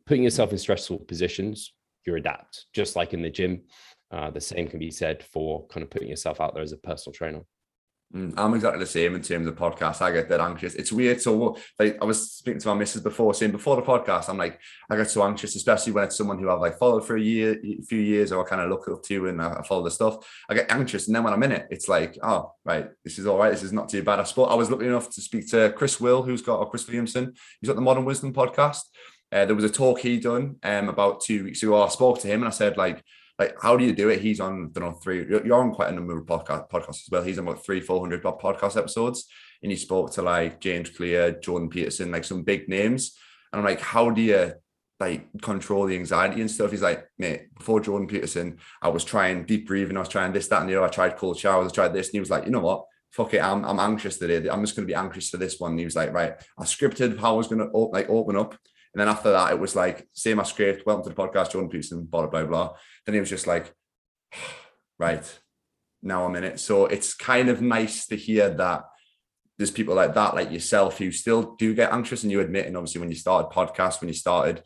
[0.06, 1.74] Putting yourself in stressful positions
[2.08, 2.66] you adapt.
[2.74, 3.64] Just like in the gym,
[4.10, 6.78] uh, the same can be said for kind of putting yourself out there as a
[6.78, 7.42] personal trainer.
[8.16, 10.02] Mm, I'm exactly the same in terms of podcasts.
[10.02, 10.76] I get that anxious.
[10.76, 11.22] It's weird.
[11.22, 14.60] So, like, I was speaking to my missus before, saying before the podcast, I'm like,
[14.90, 17.60] I get so anxious, especially when it's someone who I've like followed for a year,
[17.62, 20.26] a few years, or I kind of look up to and I follow the stuff.
[20.50, 23.28] I get anxious, and then when I'm in it, it's like, oh, right, this is
[23.28, 23.52] all right.
[23.52, 24.22] This is not too bad.
[24.22, 26.88] I suppose I was lucky enough to speak to Chris Will, who's got or Chris
[26.88, 28.84] Williamson, who's got the Modern Wisdom podcast.
[29.34, 31.84] Uh, there was a talk he done um, about two weeks ago.
[31.84, 33.04] I spoke to him and I said, like,
[33.40, 34.22] like how do you do it?
[34.22, 35.26] He's on, I don't know, three.
[35.28, 37.24] You're on quite a number of podcast podcasts as well.
[37.24, 39.28] He's on about three, four hundred podcast episodes,
[39.62, 43.18] and he spoke to like James Clear, Jordan Peterson, like some big names.
[43.52, 44.54] And I'm like, how do you
[45.00, 46.72] like control the anxiety and stuff?
[46.72, 50.48] He's like, mate, before Jordan Peterson, I was trying deep breathing, I was trying this,
[50.48, 50.88] that, and the other.
[50.88, 52.86] I tried cold showers, I tried this, and he was like, you know what?
[53.12, 54.50] Fuck it, I'm, I'm anxious today.
[54.50, 55.72] I'm just to be anxious for this one.
[55.72, 57.56] And he was like, right, I scripted how I was to
[57.94, 58.56] like open up.
[58.94, 61.70] And then after that, it was like, say my script, welcome to the podcast, Jordan
[61.70, 62.74] Peterson, blah, blah, blah.
[63.06, 63.74] Then he was just like,
[65.00, 65.40] right,
[66.02, 66.60] now I'm in it.
[66.60, 68.86] So it's kind of nice to hear that
[69.58, 72.24] there's people like that, like yourself, who still do get anxious.
[72.24, 74.64] And you admit, and obviously when you started podcast, when you started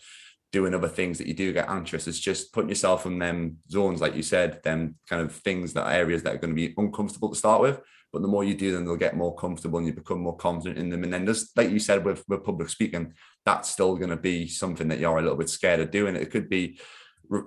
[0.52, 4.02] doing other things that you do get anxious, it's just putting yourself in them zones,
[4.02, 7.30] like you said, them kind of things that areas that are going to be uncomfortable
[7.30, 7.80] to start with.
[8.12, 10.78] But the more you do them, they'll get more comfortable and you become more confident
[10.78, 11.06] in them.
[11.06, 13.14] And then just like you said with, with public speaking,
[13.46, 16.16] that's still going to be something that you're a little bit scared of doing.
[16.16, 16.80] It could be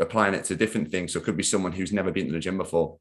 [0.01, 1.13] applying it to different things.
[1.13, 2.99] So it could be someone who's never been to the gym before.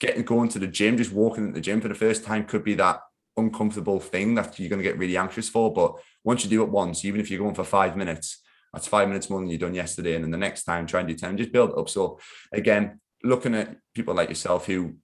[0.00, 2.64] Getting going to the gym, just walking into the gym for the first time could
[2.64, 3.00] be that
[3.36, 5.72] uncomfortable thing that you're going to get really anxious for.
[5.72, 8.42] But once you do it once, even if you're going for five minutes,
[8.72, 10.14] that's five minutes more than you've done yesterday.
[10.14, 11.88] And then the next time, try and do 10, just build up.
[11.88, 12.18] So
[12.52, 14.96] again, looking at people like yourself who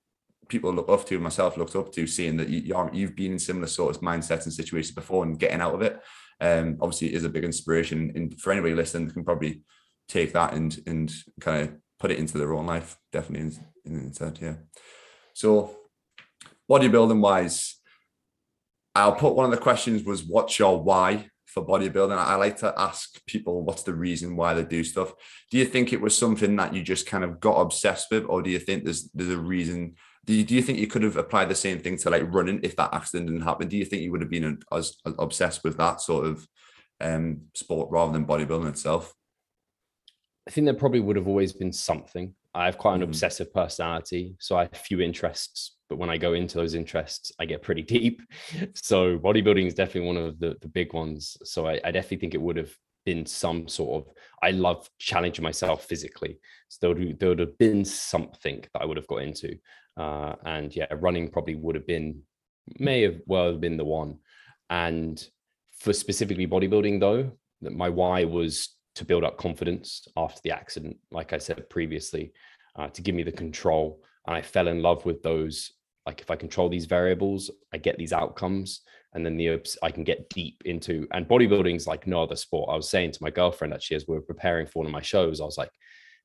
[0.49, 3.67] people look up to, myself looked up to, seeing that you, you've been in similar
[3.67, 6.01] sort of mindsets and situations before and getting out of it.
[6.41, 8.13] Um, obviously, is a big inspiration.
[8.15, 9.63] And for anybody listening, can probably
[10.09, 12.97] take that and and kind of put it into their own life.
[13.13, 13.49] Definitely
[13.85, 14.55] in, in instead, yeah.
[15.35, 15.77] So
[16.71, 17.77] bodybuilding wise,
[18.95, 22.17] I'll put one of the questions was what's your why for bodybuilding?
[22.17, 25.13] I like to ask people what's the reason why they do stuff.
[25.51, 28.43] Do you think it was something that you just kind of got obsessed with, or
[28.43, 29.97] do you think there's there's a reason?
[30.29, 32.61] Do you, do you think you could have applied the same thing to like running
[32.63, 33.67] if that accident didn't happen?
[33.67, 36.47] Do you think you would have been as, as obsessed with that sort of
[37.01, 39.15] um, sport rather than bodybuilding itself?
[40.47, 42.35] I think there probably would have always been something.
[42.55, 43.09] I have quite an mm-hmm.
[43.09, 45.79] obsessive personality, so I have few interests.
[45.89, 48.21] But when I go into those interests, I get pretty deep.
[48.75, 51.39] So bodybuilding is definitely one of the, the big ones.
[51.43, 52.75] So I, I definitely think it would have
[53.09, 54.13] been some sort of.
[54.43, 58.85] I love challenging myself physically, so there would, there would have been something that I
[58.85, 59.51] would have got into.
[59.97, 62.21] Uh, and yeah, running probably would have been,
[62.79, 64.19] may have well have been the one.
[64.69, 65.17] And
[65.81, 70.97] for specifically bodybuilding, though, that my why was to build up confidence after the accident,
[71.11, 72.33] like I said previously,
[72.77, 74.03] uh, to give me the control.
[74.27, 75.73] And I fell in love with those.
[76.09, 78.81] Like if I control these variables, I get these outcomes,
[79.13, 81.07] and then the I can get deep into.
[81.13, 82.71] And bodybuilding is like no other sport.
[82.73, 85.03] I was saying to my girlfriend actually as we were preparing for one of my
[85.03, 85.71] shows, I was like,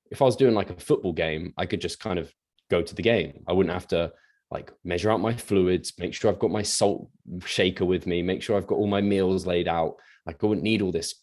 [0.09, 2.33] if I was doing like a football game, I could just kind of
[2.71, 3.43] go to the game.
[3.45, 4.13] I wouldn't have to
[4.51, 7.09] like measure out my fluids, make sure I've got my salt
[7.45, 9.97] shaker with me, make sure I've got all my meals laid out.
[10.25, 11.13] Like I wouldn't need all this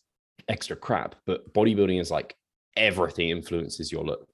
[0.49, 1.14] extra crap.
[1.25, 2.37] But bodybuilding is like
[2.77, 4.29] everything influences your look.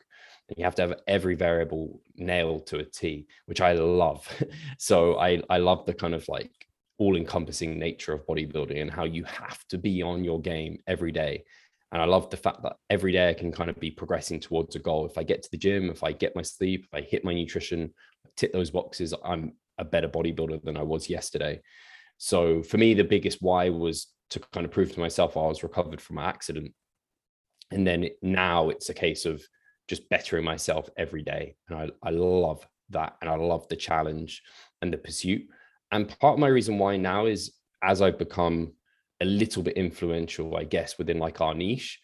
[0.56, 4.28] You have to have every variable nailed to a T, which I love.
[4.78, 6.50] so I I love the kind of like
[6.98, 11.44] all-encompassing nature of bodybuilding and how you have to be on your game every day.
[11.92, 14.76] And I love the fact that every day I can kind of be progressing towards
[14.76, 15.06] a goal.
[15.06, 17.34] If I get to the gym, if I get my sleep, if I hit my
[17.34, 17.92] nutrition,
[18.36, 21.60] tick those boxes, I'm a better bodybuilder than I was yesterday.
[22.18, 25.62] So for me, the biggest why was to kind of prove to myself I was
[25.62, 26.72] recovered from my accident.
[27.70, 29.42] And then now it's a case of
[29.88, 31.56] just bettering myself every day.
[31.68, 33.16] And I, I love that.
[33.20, 34.42] And I love the challenge
[34.82, 35.42] and the pursuit.
[35.92, 38.72] And part of my reason why now is as I've become
[39.20, 42.00] a little bit influential, I guess, within like our niche,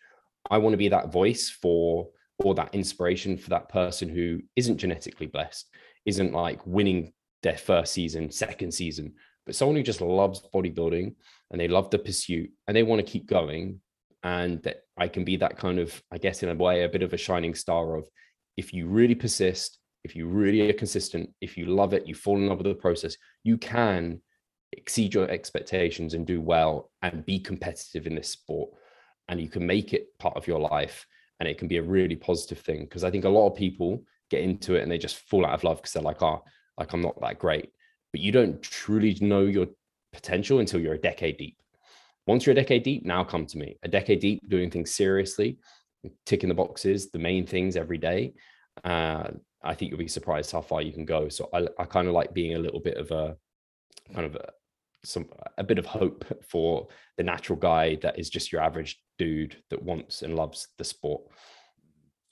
[0.51, 4.79] I want to be that voice for or that inspiration for that person who isn't
[4.79, 5.69] genetically blessed,
[6.07, 9.15] isn't like winning their first season, second season,
[9.45, 11.15] but someone who just loves bodybuilding
[11.51, 13.81] and they love the pursuit and they want to keep going
[14.23, 17.03] and that i can be that kind of i guess in a way a bit
[17.03, 18.09] of a shining star of
[18.57, 22.37] if you really persist if you really are consistent if you love it you fall
[22.37, 24.21] in love with the process you can
[24.73, 28.71] exceed your expectations and do well and be competitive in this sport
[29.29, 31.07] and you can make it part of your life
[31.41, 34.03] and it can be a really positive thing because i think a lot of people
[34.31, 36.43] get into it and they just fall out of love because they're like oh
[36.79, 37.71] like i'm not that great
[38.13, 39.67] but you don't truly know your
[40.13, 41.57] potential until you're a decade deep.
[42.27, 43.77] Once you're a decade deep, now come to me.
[43.83, 45.59] A decade deep, doing things seriously,
[46.27, 48.35] ticking the boxes, the main things every day,
[48.85, 49.29] uh,
[49.63, 51.29] I think you'll be surprised how far you can go.
[51.29, 53.37] So I, I kind of like being a little bit of a
[54.13, 54.51] kind of a,
[55.05, 59.57] some a bit of hope for the natural guy that is just your average dude
[59.71, 61.23] that wants and loves the sport.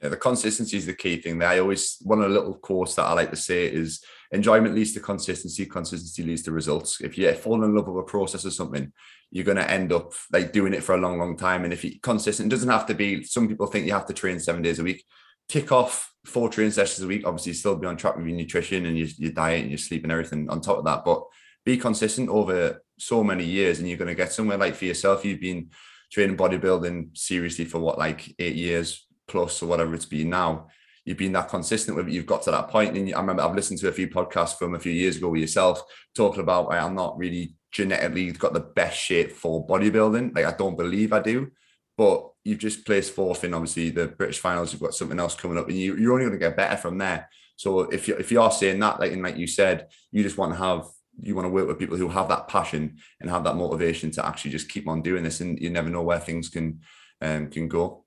[0.02, 1.42] Yeah, the consistency is the key thing.
[1.42, 4.94] I always one of the little quotes that I like to say is enjoyment leads
[4.94, 7.00] to consistency, consistency leads to results.
[7.02, 8.92] If you fall in love with a process or something,
[9.30, 11.64] you're to end up like doing it for a long, long time.
[11.64, 13.24] And if you consistent, it doesn't have to be.
[13.24, 15.04] Some people think you have to train seven days a week.
[15.48, 17.26] Tick off four training sessions a week.
[17.26, 20.04] Obviously, still be on track with your nutrition and your, your diet and your sleep
[20.04, 21.04] and everything on top of that.
[21.04, 21.24] But
[21.64, 24.56] be consistent over so many years, and you're to get somewhere.
[24.56, 25.70] Like for yourself, you've been
[26.10, 30.66] training bodybuilding seriously for what like eight years plus or whatever it's been now,
[31.04, 32.12] you've been that consistent with it.
[32.12, 32.96] You've got to that point.
[32.96, 35.40] And I remember I've listened to a few podcasts from a few years ago with
[35.40, 35.82] yourself
[36.14, 40.34] talking about I'm not really genetically got the best shape for bodybuilding.
[40.34, 41.50] Like I don't believe I do,
[41.96, 44.72] but you've just placed fourth in obviously the British finals.
[44.72, 46.98] You've got something else coming up, and you, you're only going to get better from
[46.98, 47.28] there.
[47.56, 50.38] So if you if you are saying that, like and like you said, you just
[50.38, 50.86] want to have
[51.22, 54.26] you want to work with people who have that passion and have that motivation to
[54.26, 56.80] actually just keep on doing this, and you never know where things can
[57.20, 58.04] um, can go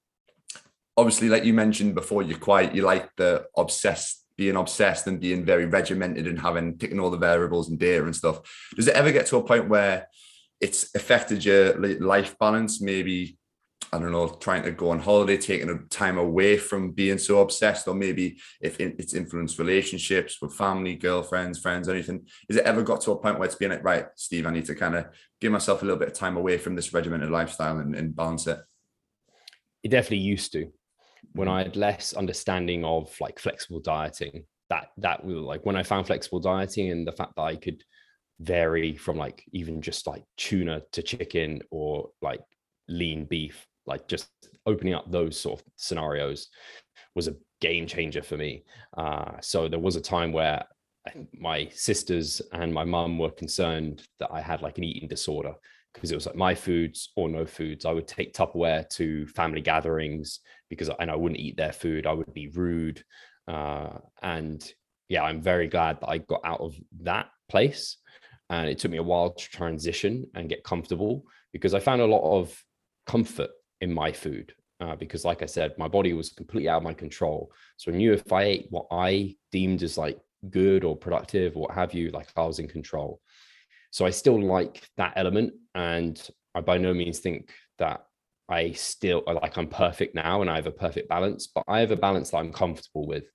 [0.98, 5.46] obviously, like you mentioned before, you're quite you like the obsessed, being obsessed and being
[5.46, 8.42] very regimented and having ticking all the variables and data and stuff.
[8.76, 10.08] Does it ever get to a point where
[10.60, 12.82] it's affected your life balance?
[12.82, 13.38] Maybe
[13.92, 17.42] I don't know, trying to go on holiday, taking a time away from being so
[17.42, 22.26] obsessed, or maybe if it's influenced relationships with family, girlfriends, friends, anything.
[22.50, 24.66] Has it ever got to a point where it's been like, right, Steve, I need
[24.66, 25.06] to kind of
[25.40, 28.48] give myself a little bit of time away from this regimented lifestyle and, and balance
[28.48, 28.58] it?
[29.84, 30.72] It definitely used to
[31.34, 35.84] when I had less understanding of like flexible dieting, that that will like when I
[35.84, 37.84] found flexible dieting and the fact that I could
[38.40, 42.42] vary from like even just like tuna to chicken or like
[42.88, 44.30] lean beef, like just
[44.66, 46.50] opening up those sort of scenarios
[47.16, 48.64] was a game changer for me.
[48.98, 50.66] Uh, so there was a time where
[51.34, 55.54] my sisters and my mum were concerned that I had like an eating disorder
[55.94, 57.86] because it was like my foods or no foods.
[57.86, 62.08] I would take Tupperware to family gatherings because and I wouldn't eat their food.
[62.08, 63.04] I would be rude,
[63.48, 64.64] uh, and
[65.10, 67.98] yeah, I'm very glad that I got out of that place.
[68.50, 72.06] And it took me a while to transition and get comfortable because I found a
[72.06, 72.64] lot of
[73.06, 73.52] comfort
[73.82, 74.54] in my food.
[74.80, 77.52] Uh, because, like I said, my body was completely out of my control.
[77.78, 81.62] So I knew if I ate what I deemed as like good or productive or
[81.62, 83.22] what have you, like I was in control.
[83.94, 85.54] So I still like that element.
[85.76, 86.20] And
[86.56, 88.02] I by no means think that
[88.50, 91.92] I still like I'm perfect now and I have a perfect balance, but I have
[91.92, 93.26] a balance that I'm comfortable with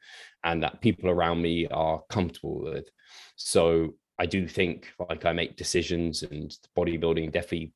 [0.43, 2.89] and that people around me are comfortable with.
[3.37, 7.73] So I do think like I make decisions and bodybuilding definitely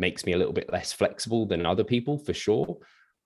[0.00, 2.76] makes me a little bit less flexible than other people for sure,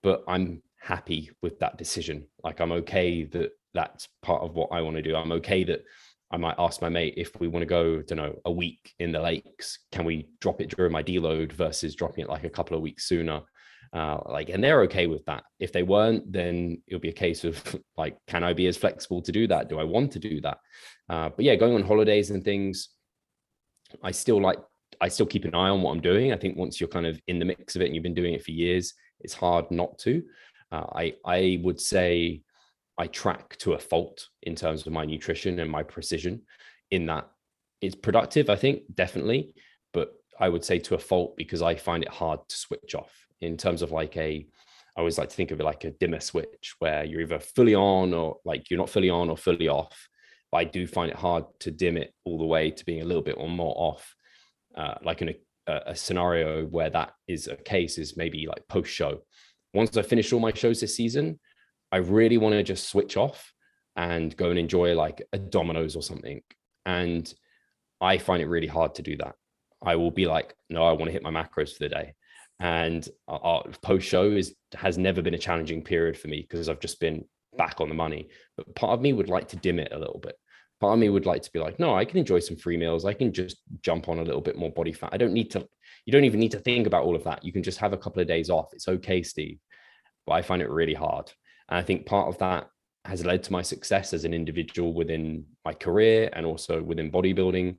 [0.03, 2.27] but I'm happy with that decision.
[2.45, 5.17] Like I'm okay that that's part of what I want to do.
[5.17, 5.81] I'm okay that
[6.31, 8.93] I might ask my mate if we want to go, I don't know, a week
[8.99, 9.79] in the lakes.
[9.93, 13.09] Can we drop it during my deload versus dropping it like a couple of weeks
[13.09, 13.41] sooner?
[13.93, 15.45] Uh, like, and they're okay with that.
[15.59, 19.23] If they weren't, then it'll be a case of like, can I be as flexible
[19.23, 19.69] to do that?
[19.69, 20.59] Do I want to do that?
[21.09, 22.91] Uh, but yeah, going on holidays and things,
[24.03, 24.59] I still like,
[25.01, 26.33] I still keep an eye on what I'm doing.
[26.33, 28.35] I think once you're kind of in the mix of it and you've been doing
[28.35, 30.23] it for years, it's hard not to.
[30.71, 32.43] Uh, I I would say
[32.99, 36.43] I track to a fault in terms of my nutrition and my precision.
[36.91, 37.29] In that
[37.81, 39.55] it's productive, I think definitely,
[39.93, 43.13] but I would say to a fault because I find it hard to switch off
[43.41, 44.47] in terms of like a.
[44.97, 47.77] I always like to think of it like a dimmer switch where you're either fully
[47.77, 50.09] on or like you're not fully on or fully off.
[50.51, 53.05] But I do find it hard to dim it all the way to being a
[53.05, 54.13] little bit or more off.
[54.75, 55.29] Uh, like in
[55.69, 59.21] a, a scenario where that is a case is maybe like post show.
[59.73, 61.39] Once I finish all my shows this season,
[61.91, 63.53] I really want to just switch off
[63.97, 66.43] and go and enjoy like a Domino's or something.
[66.87, 67.33] And
[68.01, 69.35] I find it really hard to do that.
[69.83, 72.15] I will be like, no, I want to hit my macros for the day.
[72.61, 76.81] And our post show is has never been a challenging period for me because I've
[76.81, 77.25] just been
[77.57, 78.29] back on the money.
[78.57, 80.35] But part of me would like to dim it a little bit.
[80.81, 83.05] Part of me would like to be like, no, I can enjoy some free meals.
[83.05, 85.11] I can just jump on a little bit more body fat.
[85.13, 85.67] I don't need to,
[86.05, 87.45] you don't even need to think about all of that.
[87.45, 88.73] You can just have a couple of days off.
[88.73, 89.59] It's okay, Steve.
[90.25, 91.33] But I find it really hard.
[91.69, 92.69] And I think part of that
[93.05, 97.77] has led to my success as an individual within my career and also within bodybuilding.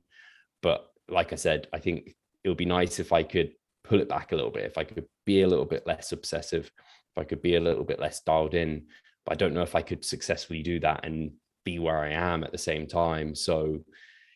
[0.62, 2.14] But like I said, I think
[2.44, 3.52] it would be nice if I could
[3.84, 6.66] pull it back a little bit, if I could be a little bit less obsessive,
[6.66, 8.86] if I could be a little bit less dialed in.
[9.24, 11.32] But I don't know if I could successfully do that and
[11.64, 13.34] be where I am at the same time.
[13.34, 13.80] So,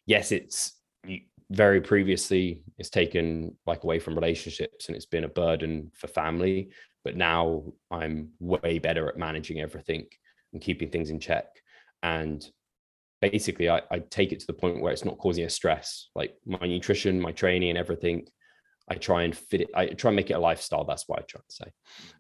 [0.07, 0.75] yes, it's
[1.51, 6.71] very previously it's taken like away from relationships and it's been a burden for family
[7.05, 10.07] but now i'm way better at managing everything
[10.55, 11.47] and keeping things in check.
[12.03, 12.43] And
[13.21, 16.09] basically I, I take it to the point where it's not causing a stress.
[16.15, 18.27] Like my nutrition my training and everything
[18.87, 20.85] i try and fit it i try and make it a lifestyle.
[20.85, 21.73] That's what i try to say.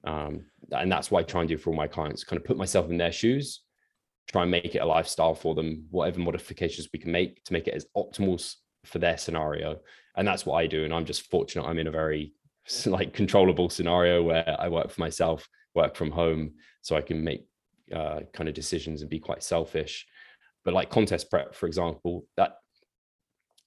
[0.04, 2.56] Um, and that's what i try and do for all my clients kind of put
[2.56, 3.60] myself in their shoes
[4.26, 7.68] try and make it a lifestyle for them whatever modifications we can make to make
[7.68, 8.54] it as optimal
[8.86, 9.80] for their scenario.
[10.16, 12.32] And that's what i do and i'm just fortunate i'm in a very
[12.86, 17.46] like controllable scenario where i work for myself work from home so i can make
[17.92, 20.06] uh, kind of decisions and be quite selfish.
[20.64, 22.56] But like contest prep for example that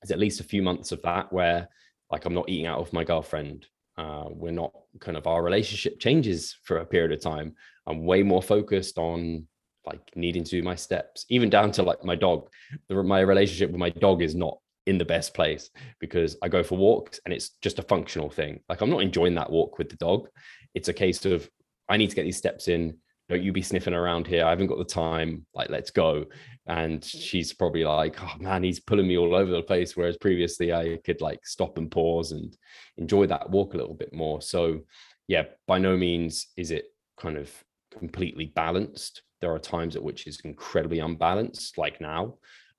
[0.03, 1.67] is at least a few months of that where
[2.11, 3.67] like i'm not eating out of my girlfriend.
[3.97, 7.55] Uh, we're not kind of our relationship changes for a period of time.
[7.87, 9.47] I'm way more focused on
[9.87, 12.49] like needing to do my steps even down to like my dog.
[12.89, 15.69] My relationship with my dog is not in the best place
[15.99, 18.61] because I go for walks and it's just a functional thing.
[18.69, 20.29] Like I'm not enjoying that walk with the dog.
[20.73, 21.49] It's a case of
[21.89, 22.97] I need to get these steps in.
[23.29, 24.45] Don't you be sniffing around here.
[24.45, 25.45] I haven't got the time.
[25.53, 26.25] Like, let's go.
[26.65, 29.97] And she's probably like, oh man, he's pulling me all over the place.
[29.97, 32.55] Whereas previously I could like stop and pause and
[32.95, 34.41] enjoy that walk a little bit more.
[34.41, 34.81] So,
[35.27, 36.85] yeah, by no means is it
[37.17, 37.51] kind of
[37.97, 39.23] completely balanced.
[39.41, 42.35] There are times at which it's incredibly unbalanced, like now,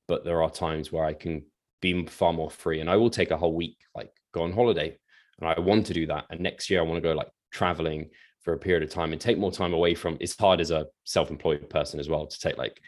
[0.07, 1.45] but there are times where I can
[1.81, 2.81] be far more free.
[2.81, 4.97] And I will take a whole week, like go on holiday.
[5.41, 6.27] And I want to do that.
[6.31, 8.11] And next year I want to go like traveling
[8.43, 10.87] for a period of time and take more time away from it's hard as a
[11.05, 12.81] self-employed person as well to take like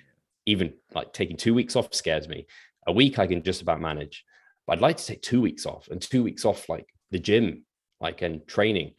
[0.47, 2.47] even like taking two weeks off scares me.
[2.87, 4.25] A week I can just about manage.
[4.67, 7.65] But I'd like to take two weeks off and two weeks off like the gym,
[8.01, 8.95] like and training.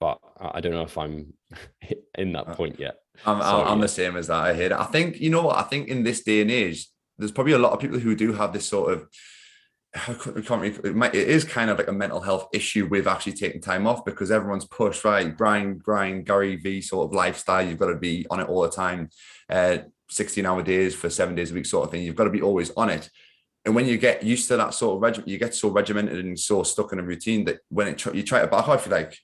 [0.00, 1.34] But I don't know if I'm
[2.18, 2.96] in that uh, point yet.
[3.24, 3.82] I'm, so, I'm yeah.
[3.82, 4.36] the same as that.
[4.36, 4.72] I hear it.
[4.72, 6.88] I think you know what I think in this day and age,
[7.18, 9.08] there's probably a lot of people who do have this sort of
[10.08, 13.86] it, might, it is kind of like a mental health issue with actually taking time
[13.86, 17.96] off because everyone's pushed right Brian Brian Gary V sort of lifestyle you've got to
[17.96, 19.08] be on it all the time
[19.48, 19.78] uh
[20.10, 22.42] 16 hour days for seven days a week sort of thing you've got to be
[22.42, 23.08] always on it.
[23.64, 26.38] And when you get used to that sort of regiment you get so regimented and
[26.38, 29.16] so stuck in a routine that when it you try to back off you're like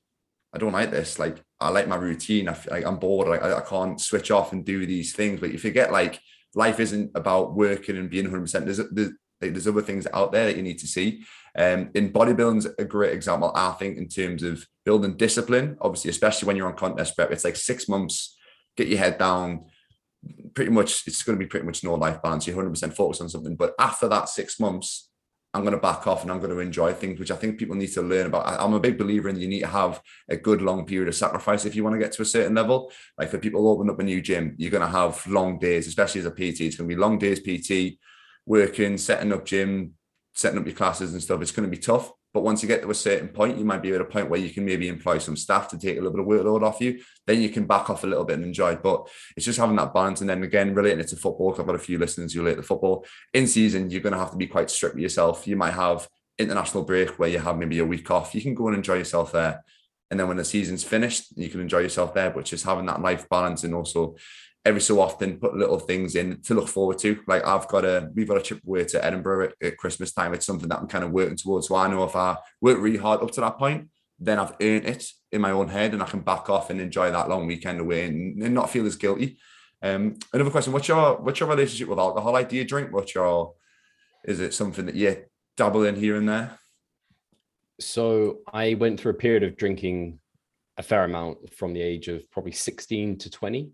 [0.53, 3.43] I don't like this like I like my routine I feel like I'm bored like
[3.43, 5.41] I, I can't switch off and do these things.
[5.41, 6.21] But if you forget like
[6.55, 8.65] life isn't about working and being 100%.
[8.65, 11.25] There's, there's, there's other things out there that you need to see.
[11.57, 15.77] Um, in bodybuilding's a great example, I think, in terms of building discipline.
[15.81, 18.37] Obviously, especially when you're on contest prep, it's like six months.
[18.77, 19.67] Get your head down.
[20.55, 22.47] Pretty much, it's going to be pretty much no life balance.
[22.47, 23.57] You're 100% focused on something.
[23.57, 25.10] But after that six months,
[25.53, 27.75] I'm going to back off and I'm going to enjoy things, which I think people
[27.75, 28.47] need to learn about.
[28.47, 31.65] I'm a big believer in you need to have a good long period of sacrifice
[31.65, 32.93] if you want to get to a certain level.
[33.19, 36.21] Like for people opening up a new gym, you're going to have long days, especially
[36.21, 36.61] as a PT.
[36.61, 37.99] It's going to be long days PT,
[38.47, 39.95] working, setting up gym,
[40.35, 41.43] setting up your classes and stuff.
[41.43, 42.13] It's going to be tough.
[42.33, 44.39] But once you get to a certain point, you might be at a point where
[44.39, 47.01] you can maybe employ some staff to take a little bit of workload off you.
[47.27, 48.77] Then you can back off a little bit and enjoy.
[48.77, 50.21] But it's just having that balance.
[50.21, 52.57] And then again, relating it to football, because I've got a few listeners who relate
[52.57, 53.05] to football.
[53.35, 55.47] In season, you're going to have to be quite strict with yourself.
[55.49, 56.09] You might have
[56.39, 58.35] international break where you have maybe a week off.
[58.35, 59.65] You can go and enjoy yourself there.
[60.11, 62.31] And then when the season's finished, you can enjoy yourself there.
[62.31, 64.17] But just having that life balance and also
[64.65, 67.19] every so often put little things in to look forward to.
[67.27, 70.35] Like I've got a, we've got a trip away to Edinburgh at, at, Christmas time.
[70.35, 71.69] It's something that I'm kind of working towards.
[71.69, 73.89] So I know if I work really hard up to that point,
[74.19, 77.11] then I've earned it in my own head and I can back off and enjoy
[77.11, 79.39] that long weekend away and, and not feel as guilty.
[79.83, 82.35] Um, another question: What's your what's your relationship with alcohol?
[82.35, 82.93] Like, do you drink?
[82.93, 83.55] What's your
[84.25, 85.25] is it something that you
[85.57, 86.59] dabble in here and there?
[87.81, 90.19] So I went through a period of drinking
[90.77, 93.71] a fair amount from the age of probably 16 to 20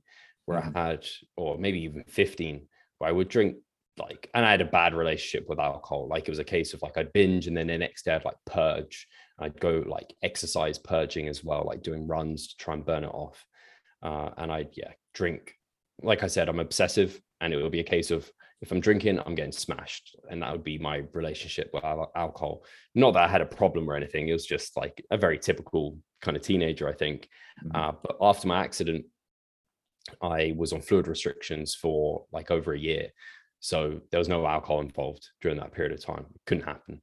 [0.47, 0.76] where mm-hmm.
[0.76, 2.66] I had, or maybe even 15,
[2.99, 3.57] where I would drink
[3.99, 6.09] like, and I had a bad relationship with alcohol.
[6.09, 8.24] Like it was a case of like I'd binge and then the next day I'd
[8.24, 9.07] like purge.
[9.38, 13.12] I'd go like exercise purging as well, like doing runs to try and burn it
[13.12, 13.44] off.
[14.03, 15.55] Uh, and I'd, yeah, drink.
[16.03, 18.30] Like I said, I'm obsessive and it would be a case of
[18.62, 20.16] if I'm drinking, I'm getting smashed.
[20.30, 22.64] And that would be my relationship with alcohol.
[22.94, 24.28] Not that I had a problem or anything.
[24.28, 27.28] It was just like a very typical kind of teenager, I think.
[27.64, 27.76] Mm-hmm.
[27.76, 29.05] Uh, but after my accident,
[30.22, 33.11] I was on fluid restrictions for like over a year.
[33.61, 36.26] So there was no alcohol involved during that period of time.
[36.34, 37.00] It couldn't happen.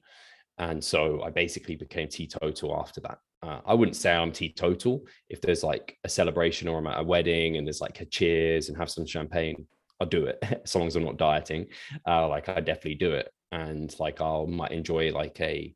[0.58, 3.18] And so I basically became teetotal after that.
[3.42, 5.06] Uh, I wouldn't say I'm teetotal.
[5.30, 8.70] If there's like a celebration or I'm at a wedding and there's like a cheers
[8.70, 9.68] and have some champagne,
[10.00, 11.68] I'll do it as long as I'm not dieting.
[12.08, 13.30] Uh, like I definitely do it.
[13.52, 15.74] And like I might enjoy like a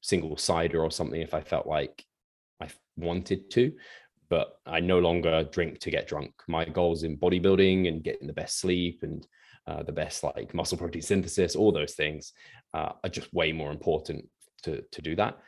[0.00, 2.04] single cider or something if I felt like
[2.60, 3.72] I wanted to
[4.30, 6.32] but I no longer drink to get drunk.
[6.48, 9.26] My goals in bodybuilding and getting the best sleep and
[9.66, 12.32] uh, the best like muscle protein synthesis, all those things
[12.72, 14.28] uh, are just way more important
[14.62, 15.38] to to do that.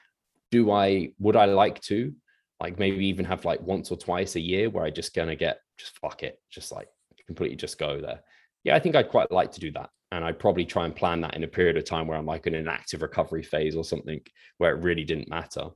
[0.50, 2.12] Do I would I like to
[2.60, 5.60] like maybe even have like once or twice a year where I just gonna get
[5.78, 6.88] just fuck it, just like
[7.26, 8.20] completely just go there.
[8.64, 9.90] Yeah, I think I'd quite like to do that.
[10.10, 12.46] And I'd probably try and plan that in a period of time where I'm like
[12.46, 14.20] in an active recovery phase or something
[14.58, 15.68] where it really didn't matter.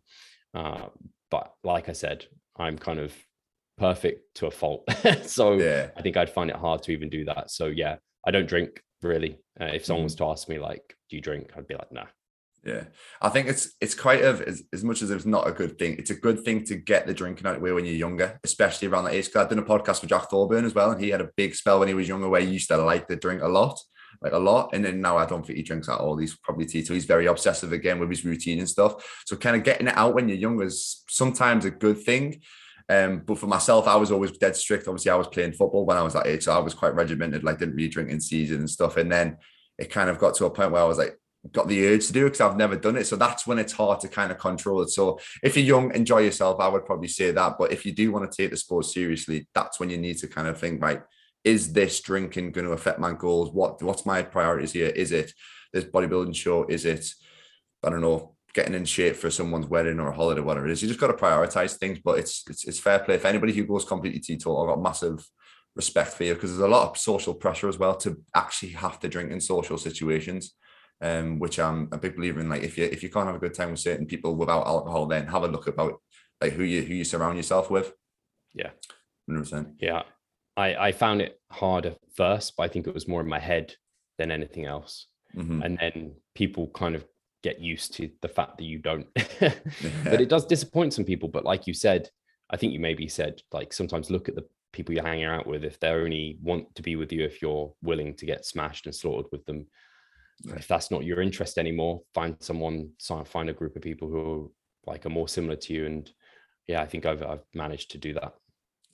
[0.53, 0.89] Uh,
[1.31, 2.27] but like I said,
[2.59, 3.15] I'm kind of
[3.79, 4.85] perfect to a fault.
[5.23, 5.91] so yeah.
[5.97, 7.51] I think I'd find it hard to even do that.
[7.51, 7.97] So yeah,
[8.27, 9.39] I don't drink really.
[9.61, 10.19] Uh, if someone was mm.
[10.19, 12.07] to ask me like, "Do you drink?" I'd be like, "Nah."
[12.65, 12.85] Yeah,
[13.23, 15.97] I think it's it's quite of as, as much as it's not a good thing.
[15.99, 18.41] It's a good thing to get the drinking out of the way when you're younger,
[18.43, 19.27] especially around that age.
[19.27, 21.55] Because I've done a podcast with Jack Thorburn as well, and he had a big
[21.55, 23.79] spell when he was younger where he used to like to drink a lot,
[24.23, 24.71] like a lot.
[24.73, 26.17] And then now I don't think he drinks at all.
[26.17, 26.85] He's probably tea.
[26.85, 29.23] So He's very obsessive again with his routine and stuff.
[29.27, 32.41] So kind of getting it out when you're younger is sometimes a good thing.
[32.89, 34.87] Um, but for myself, I was always dead strict.
[34.87, 37.43] Obviously, I was playing football when I was that age, so I was quite regimented.
[37.43, 38.97] Like, didn't really drink in season and stuff.
[38.97, 39.39] And then
[39.77, 41.19] it kind of got to a point where I was like,
[41.53, 43.07] got the urge to do it because I've never done it.
[43.07, 44.91] So that's when it's hard to kind of control it.
[44.91, 46.61] So if you're young, enjoy yourself.
[46.61, 47.57] I would probably say that.
[47.59, 50.29] But if you do want to take the sport seriously, that's when you need to
[50.29, 51.03] kind of think, right,
[51.47, 53.53] is this drinking going to affect my goals?
[53.53, 54.89] What what's my priorities here?
[54.89, 55.33] Is it
[55.73, 56.65] this bodybuilding show?
[56.65, 57.09] Is it,
[57.85, 60.83] I don't know, getting in shape for someone's wedding or a holiday, whatever it is.
[60.83, 63.15] You just got to prioritize things, but it's it's, it's fair play.
[63.15, 65.25] If anybody who goes completely teetotal, I've got massive
[65.77, 68.99] respect for you because there's a lot of social pressure as well to actually have
[69.01, 70.55] to drink in social situations.
[71.03, 72.49] Um, which I'm a big believer in.
[72.49, 75.07] Like if you if you can't have a good time with certain people without alcohol,
[75.07, 76.01] then have a look about
[76.41, 77.93] like who you who you surround yourself with.
[78.55, 78.71] Yeah.
[79.31, 79.75] 100%.
[79.79, 80.05] Yeah.
[80.57, 83.75] I, I found it harder first, but I think it was more in my head
[84.19, 85.07] than anything else.
[85.37, 85.63] Mm-hmm.
[85.63, 87.05] And then people kind of
[87.43, 89.07] get used to the fact that you don't.
[89.41, 91.29] but it does disappoint some people.
[91.29, 92.09] But like you said,
[92.51, 95.65] I think you maybe said like sometimes look at the people you're hanging out with
[95.65, 98.95] if they only want to be with you if you're willing to get smashed and
[98.95, 99.67] slaughtered with them.
[100.45, 100.55] Yeah.
[100.57, 102.91] If that's not your interest anymore, find someone,
[103.25, 104.53] find a group of people who
[104.87, 105.87] like are more similar to you.
[105.87, 106.11] And
[106.67, 108.35] yeah, I think I've I've managed to do that.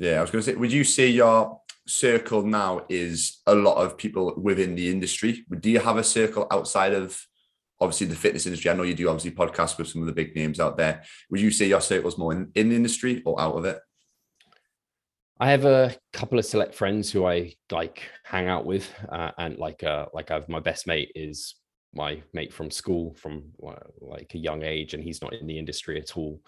[0.03, 3.77] Yeah, I was going to say, would you say your circle now is a lot
[3.77, 5.45] of people within the industry?
[5.61, 7.25] Do you have a circle outside of
[7.81, 8.71] obviously the fitness industry.
[8.71, 11.03] I know you do obviously podcasts with some of the big names out there.
[11.31, 13.81] Would you say your circle circle's more in, in the industry or out of it?
[15.41, 19.59] I have a couple of select friends who I like hang out with, uh, and
[19.59, 21.57] like uh, like I've my best mate is
[21.93, 23.51] my mate from school from
[24.01, 26.41] like a young age, and he's not in the industry at all.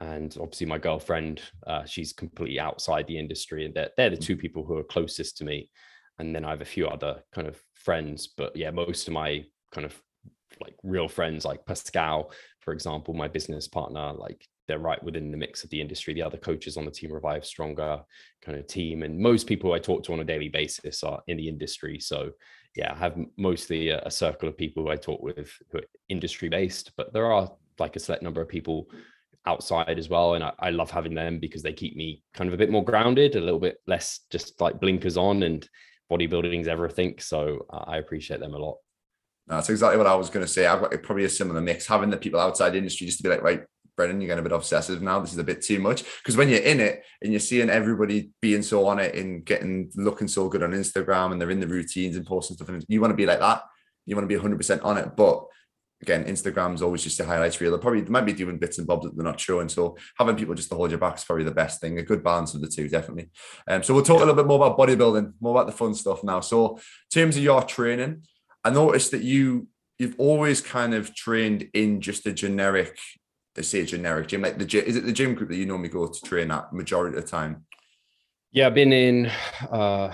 [0.00, 4.36] And obviously, my girlfriend, uh, she's completely outside the industry, and they're, they're the two
[4.36, 5.70] people who are closest to me.
[6.18, 9.44] And then I have a few other kind of friends, but yeah, most of my
[9.72, 10.00] kind of
[10.60, 12.30] like real friends like Pascal,
[12.60, 16.14] for example, my business partner, like they're right within the mix of the industry.
[16.14, 18.00] The other coaches on the team revive stronger
[18.42, 19.02] kind of team.
[19.02, 22.00] And most people I talk to on a daily basis are in the industry.
[22.00, 22.30] So
[22.74, 25.84] yeah, I have mostly a, a circle of people who I talk with who are
[26.08, 28.88] industry based, but there are like a select number of people
[29.46, 30.34] outside as well.
[30.34, 32.84] And I, I love having them because they keep me kind of a bit more
[32.84, 35.68] grounded, a little bit less just like blinkers on and
[36.10, 37.16] bodybuilding is everything.
[37.18, 38.78] So uh, I appreciate them a lot.
[39.46, 40.66] That's exactly what I was going to say.
[40.66, 43.42] I've got probably a similar mix, having the people outside industry just to be like,
[43.42, 43.62] right,
[43.96, 45.20] Brendan, you're getting a bit obsessive now.
[45.20, 46.02] This is a bit too much.
[46.18, 49.90] Because when you're in it and you're seeing everybody being so on it and getting
[49.96, 53.00] looking so good on Instagram and they're in the routines and posting stuff, and you
[53.00, 53.62] want to be like that.
[54.06, 55.14] You want to be 100% on it.
[55.16, 55.44] But
[56.04, 57.72] again, Instagram's always just a highlights reel.
[57.72, 59.68] They probably they might be doing bits and bobs that they're not showing.
[59.68, 61.98] So having people just to hold your back is probably the best thing.
[61.98, 63.30] A good balance of the two, definitely.
[63.66, 66.22] Um, so we'll talk a little bit more about bodybuilding, more about the fun stuff
[66.22, 66.40] now.
[66.40, 66.82] So in
[67.12, 68.22] terms of your training,
[68.62, 72.98] I noticed that you you've always kind of trained in just a generic,
[73.54, 74.84] they say a generic gym, like the gym.
[74.84, 77.30] Is it the gym group that you normally go to train at majority of the
[77.30, 77.64] time?
[78.52, 79.26] Yeah, I've been in
[79.70, 80.12] uh,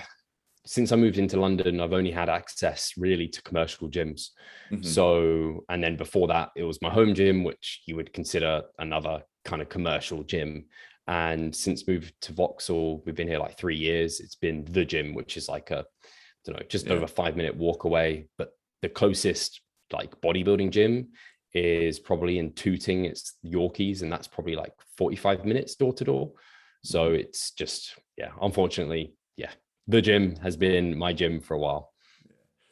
[0.66, 1.80] since I moved into London.
[1.80, 4.28] I've only had access really to commercial gyms.
[4.70, 4.82] Mm-hmm.
[4.82, 9.22] So, and then before that, it was my home gym, which you would consider another
[9.44, 10.66] kind of commercial gym.
[11.06, 14.20] And since moved to Vauxhall, we've been here like three years.
[14.20, 15.82] It's been the gym, which is like a, I
[16.44, 16.92] don't know, just yeah.
[16.92, 18.28] over five minute walk away.
[18.36, 18.50] But
[18.82, 19.60] the closest
[19.92, 21.08] like bodybuilding gym
[21.52, 23.06] is probably in Tooting.
[23.06, 26.32] It's Yorkies, and that's probably like 45 minutes door to door.
[26.84, 27.20] So mm-hmm.
[27.20, 29.14] it's just, yeah, unfortunately,
[29.90, 31.92] the gym has been my gym for a while.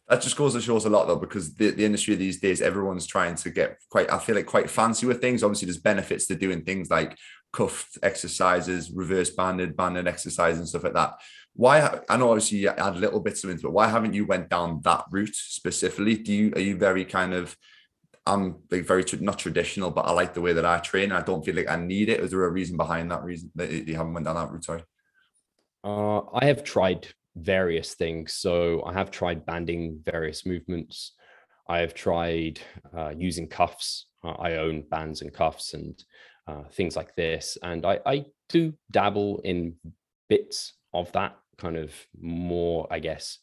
[0.08, 2.62] That just goes to show us a lot though, because the, the industry these days,
[2.62, 5.42] everyone's trying to get quite, I feel like quite fancy with things.
[5.42, 7.16] Obviously, there's benefits to doing things like
[7.52, 11.14] cuffed exercises, reverse banded, banded exercises, and stuff like that
[11.58, 14.48] why I know obviously you add little bits of it, but why haven't you went
[14.48, 16.14] down that route specifically?
[16.14, 17.56] Do you are you very kind of
[18.24, 21.10] I'm like very not traditional, but I like the way that I train.
[21.10, 22.20] I don't feel like I need it.
[22.20, 24.64] Is there a reason behind that reason that you haven't went down that route?
[24.64, 24.84] Sorry.
[25.88, 28.34] Uh, I have tried various things.
[28.34, 31.12] So I have tried banding various movements.
[31.66, 32.60] I have tried
[32.94, 34.06] uh, using cuffs.
[34.22, 36.04] Uh, I own bands and cuffs and
[36.46, 37.56] uh, things like this.
[37.62, 39.76] And I, I do dabble in
[40.28, 43.38] bits of that kind of more, I guess,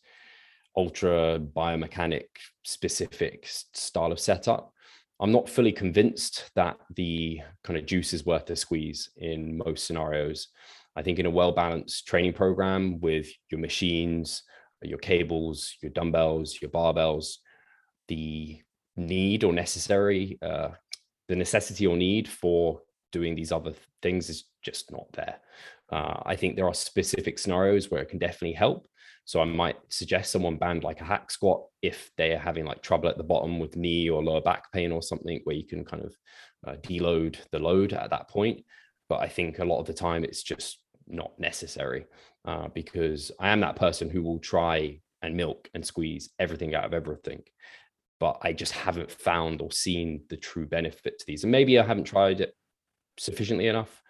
[0.78, 2.28] ultra biomechanic
[2.64, 4.72] specific style of setup.
[5.20, 9.88] I'm not fully convinced that the kind of juice is worth the squeeze in most
[9.88, 10.50] scenarios.
[10.96, 14.44] I think in a well balanced training program with your machines,
[14.82, 17.36] your cables, your dumbbells, your barbells,
[18.08, 18.62] the
[18.96, 20.70] need or necessary, uh,
[21.28, 22.82] the necessity or need for
[23.12, 25.38] doing these other things is just not there.
[25.92, 28.88] Uh, I think there are specific scenarios where it can definitely help.
[29.26, 32.84] So I might suggest someone band like a hack squat if they are having like
[32.84, 35.84] trouble at the bottom with knee or lower back pain or something where you can
[35.84, 36.16] kind of
[36.68, 38.64] uh, deload the load at that point.
[39.10, 42.06] But I think a lot of the time it's just not necessary
[42.46, 46.86] uh, because I am that person who will try and milk and squeeze everything out
[46.86, 47.44] of everything.
[48.20, 51.44] But I just haven't found or seen the true benefit to these.
[51.44, 52.56] And maybe I haven't tried it
[53.18, 54.02] sufficiently enough,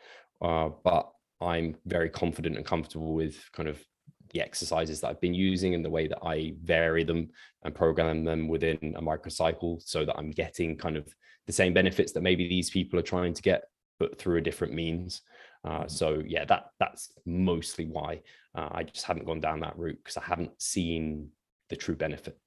[0.41, 3.83] uh, but I'm very confident and comfortable with kind of
[4.31, 7.29] the exercises that I've been using and the way that I vary them
[7.63, 11.07] and program them within a microcycle so that I'm getting kind of
[11.47, 13.63] the same benefits that maybe these people are trying to get,
[13.99, 15.21] but through a different means.
[15.65, 18.21] Uh, so yeah, that that's mostly why
[18.53, 21.29] uh, I just haven't gone down that route because I haven't seen
[21.69, 22.37] the true benefit.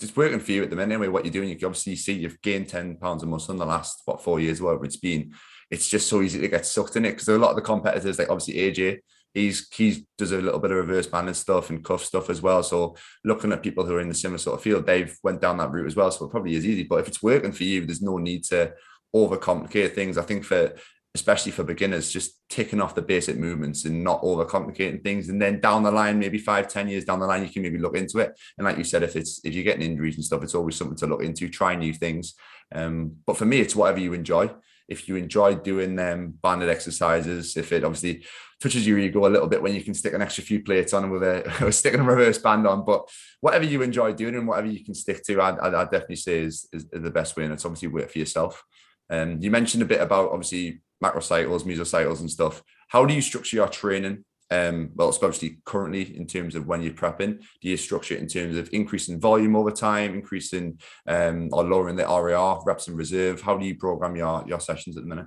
[0.00, 1.08] It's working for you at the minute anyway.
[1.08, 3.66] What you're doing, you can obviously see you've gained ten pounds of muscle in the
[3.66, 5.34] last what four years, whatever it's been.
[5.70, 8.18] It's just so easy to get sucked in it because a lot of the competitors,
[8.18, 9.00] like obviously AJ,
[9.34, 12.62] he's he does a little bit of reverse banding stuff and cuff stuff as well.
[12.62, 15.58] So looking at people who are in the similar sort of field, they've went down
[15.58, 16.12] that route as well.
[16.12, 16.84] So it probably is easy.
[16.84, 18.74] But if it's working for you, there's no need to
[19.14, 20.16] overcomplicate things.
[20.16, 20.74] I think for
[21.14, 25.28] especially for beginners, just ticking off the basic movements and not overcomplicating things.
[25.28, 27.78] And then down the line, maybe five, ten years down the line, you can maybe
[27.78, 28.38] look into it.
[28.56, 30.96] And like you said, if it's if you're getting injuries and stuff, it's always something
[30.98, 32.34] to look into, try new things.
[32.74, 34.50] Um, but for me, it's whatever you enjoy.
[34.88, 38.24] If you enjoy doing them um, banded exercises, if it obviously
[38.60, 41.10] touches your ego a little bit when you can stick an extra few plates on
[41.10, 43.08] with a sticking a reverse band on, but
[43.40, 46.68] whatever you enjoy doing and whatever you can stick to, I'd, I'd definitely say is,
[46.72, 47.44] is, the best way.
[47.44, 48.64] And it's obviously work for yourself.
[49.10, 52.62] Um, you mentioned a bit about obviously macrocycles, mesocycles, and stuff.
[52.88, 54.24] How do you structure your training?
[54.50, 58.28] Um, well, especially currently in terms of when you're prepping, do you structure it in
[58.28, 63.42] terms of increasing volume over time, increasing um, or lowering the RIR, reps and reserve?
[63.42, 65.26] How do you program your your sessions at the minute?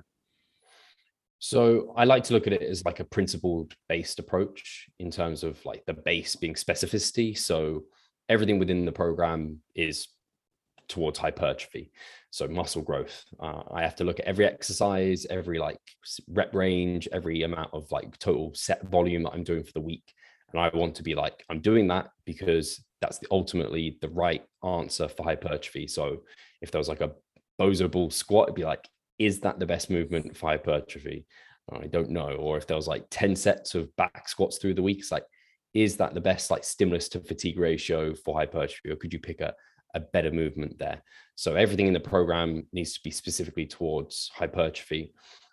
[1.38, 5.42] So I like to look at it as like a principled based approach in terms
[5.42, 7.36] of like the base being specificity.
[7.36, 7.82] So
[8.28, 10.08] everything within the program is
[10.88, 11.90] towards hypertrophy
[12.32, 13.24] so muscle growth.
[13.38, 15.78] Uh, i have to look at every exercise every like
[16.28, 20.12] rep range every amount of like total set volume that i'm doing for the week
[20.52, 24.42] and i want to be like i'm doing that because that's the ultimately the right
[24.64, 25.86] answer for hypertrophy.
[25.86, 26.22] So
[26.62, 27.10] if there was like a
[27.60, 31.26] BOSU ball squat it'd be like is that the best movement for hypertrophy?
[31.70, 32.30] I don't know.
[32.30, 35.24] Or if there was like 10 sets of back squats through the week it's like
[35.74, 38.90] is that the best like stimulus to fatigue ratio for hypertrophy?
[38.90, 39.54] Or could you pick a
[39.94, 41.02] a better movement there.
[41.34, 45.12] So everything in the program needs to be specifically towards hypertrophy.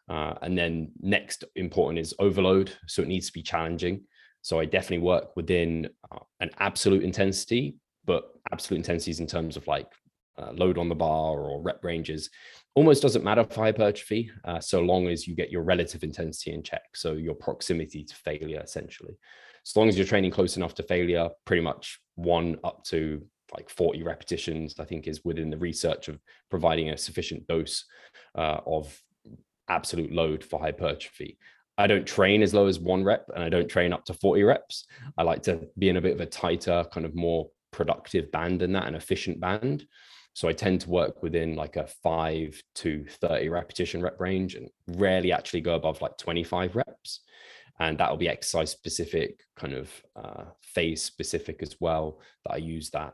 [0.09, 2.71] Uh, and then next important is overload.
[2.87, 4.03] So it needs to be challenging.
[4.41, 9.67] So I definitely work within uh, an absolute intensity, but absolute intensities in terms of
[9.67, 9.87] like
[10.37, 12.29] uh, load on the bar or rep ranges
[12.75, 16.63] almost doesn't matter for hypertrophy uh, so long as you get your relative intensity in
[16.63, 16.83] check.
[16.95, 19.17] So your proximity to failure essentially.
[19.65, 23.21] As long as you're training close enough to failure, pretty much one up to
[23.53, 26.19] like 40 repetitions, I think is within the research of
[26.49, 27.85] providing a sufficient dose
[28.35, 28.99] uh, of
[29.67, 31.37] absolute load for hypertrophy.
[31.77, 34.43] I don't train as low as one rep and I don't train up to 40
[34.43, 34.85] reps.
[35.17, 38.59] I like to be in a bit of a tighter, kind of more productive band
[38.59, 39.85] than that, an efficient band.
[40.33, 44.69] So I tend to work within like a five to 30 repetition rep range and
[44.87, 47.21] rarely actually go above like 25 reps.
[47.79, 52.19] And that will be exercise specific, kind of uh, phase specific as well.
[52.45, 53.13] That I use that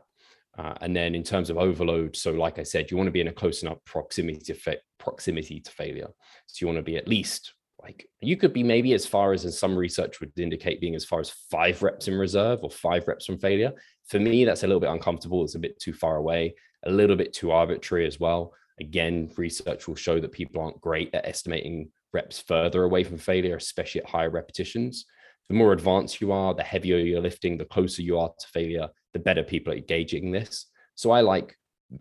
[0.58, 3.20] uh, and then in terms of overload, so like I said, you want to be
[3.20, 6.08] in a close enough proximity to fa- proximity to failure.
[6.46, 7.52] So you want to be at least
[7.82, 11.04] like you could be maybe as far as, as some research would indicate being as
[11.04, 13.72] far as five reps in reserve or five reps from failure.
[14.08, 15.44] For me, that's a little bit uncomfortable.
[15.44, 16.54] It's a bit too far away,
[16.84, 18.52] a little bit too arbitrary as well.
[18.80, 23.56] Again, research will show that people aren't great at estimating reps further away from failure,
[23.56, 25.06] especially at higher repetitions.
[25.48, 28.88] The more advanced you are, the heavier you're lifting, the closer you are to failure,
[29.16, 30.66] the better people are gauging this.
[30.94, 31.56] So I like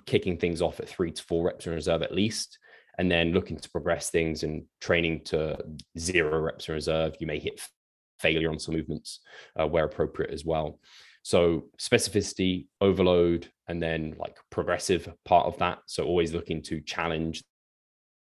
[0.05, 2.59] kicking things off at three to four reps in reserve at least,
[2.97, 5.57] and then looking to progress things and training to
[5.97, 7.15] zero reps in reserve.
[7.21, 7.61] You may hit
[8.19, 9.21] failure on some movements
[9.57, 10.79] uh, where appropriate as well.
[11.23, 15.79] So specificity, overload, and then like progressive part of that.
[15.85, 17.43] So always looking to challenge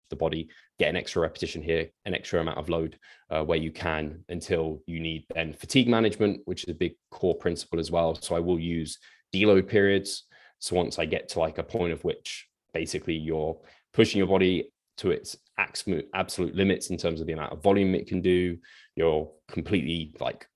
[0.09, 0.49] the body,
[0.81, 2.97] get an extra repetition here, an extra amount of load
[3.29, 7.37] uh, where you can until you need then fatigue management, which is a big core
[7.37, 8.15] principle as well.
[8.15, 8.97] So I will use
[9.31, 10.23] deload periods.
[10.57, 13.59] So once I get to like a point of which basically you're
[13.93, 18.07] pushing your body to its absolute limits in terms of the amount of volume it
[18.07, 18.57] can do,
[18.95, 20.47] you're completely like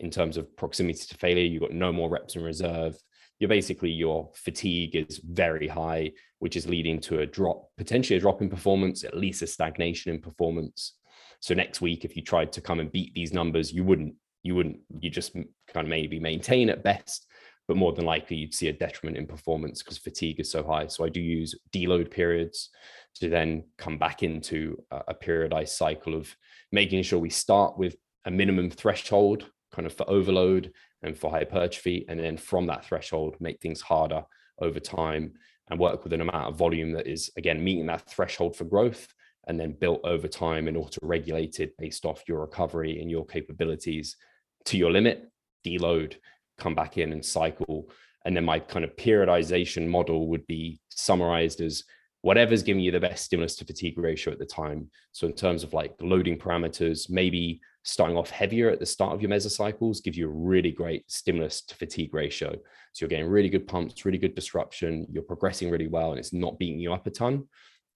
[0.00, 1.44] in terms of proximity to failure.
[1.44, 2.96] You've got no more reps in reserve.
[3.38, 8.20] You're basically your fatigue is very high, which is leading to a drop, potentially a
[8.20, 10.94] drop in performance, at least a stagnation in performance.
[11.40, 14.14] So next week, if you tried to come and beat these numbers, you wouldn't.
[14.42, 14.80] You wouldn't.
[15.00, 17.26] You just kind of maybe maintain at best,
[17.68, 20.86] but more than likely you'd see a detriment in performance because fatigue is so high.
[20.86, 22.70] So I do use deload periods
[23.16, 26.34] to then come back into a periodized cycle of
[26.72, 30.72] making sure we start with a minimum threshold kind of for overload
[31.02, 32.04] and for hypertrophy.
[32.08, 34.24] And then from that threshold, make things harder
[34.60, 35.34] over time
[35.68, 39.08] and work with an amount of volume that is, again, meeting that threshold for growth
[39.46, 44.16] and then built over time and auto regulated based off your recovery and your capabilities
[44.64, 45.30] to your limit,
[45.64, 46.16] deload,
[46.58, 47.88] come back in and cycle.
[48.24, 51.84] And then my kind of periodization model would be summarized as
[52.22, 54.90] whatever's giving you the best stimulus to fatigue ratio at the time.
[55.12, 59.22] So in terms of like loading parameters, maybe starting off heavier at the start of
[59.22, 62.50] your mesocycles gives you a really great stimulus to fatigue ratio.
[62.50, 66.32] So you're getting really good pumps, really good disruption, you're progressing really well, and it's
[66.32, 67.44] not beating you up a ton.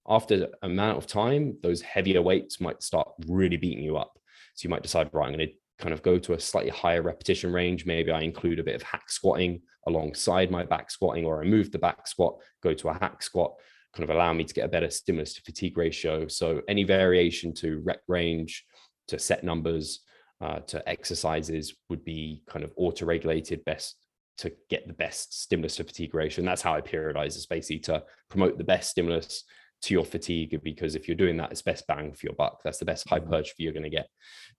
[0.09, 4.17] After an amount of time, those heavier weights might start really beating you up.
[4.55, 7.03] So you might decide, right, I'm going to kind of go to a slightly higher
[7.03, 7.85] repetition range.
[7.85, 11.73] Maybe I include a bit of hack squatting alongside my back squatting, or I move
[11.73, 13.55] the back squat, go to a hack squat,
[13.93, 16.29] kind of allow me to get a better stimulus to fatigue ratio.
[16.29, 18.65] So any variation to rep range,
[19.11, 20.01] to set numbers
[20.41, 23.97] uh, to exercises would be kind of auto regulated best
[24.39, 26.41] to get the best stimulus to fatigue ratio.
[26.41, 29.45] And that's how I periodize is basically to promote the best stimulus
[29.83, 32.61] to your fatigue because if you're doing that, it's best bang for your buck.
[32.65, 33.25] That's the best mm-hmm.
[33.25, 34.09] hypertrophy you're going to get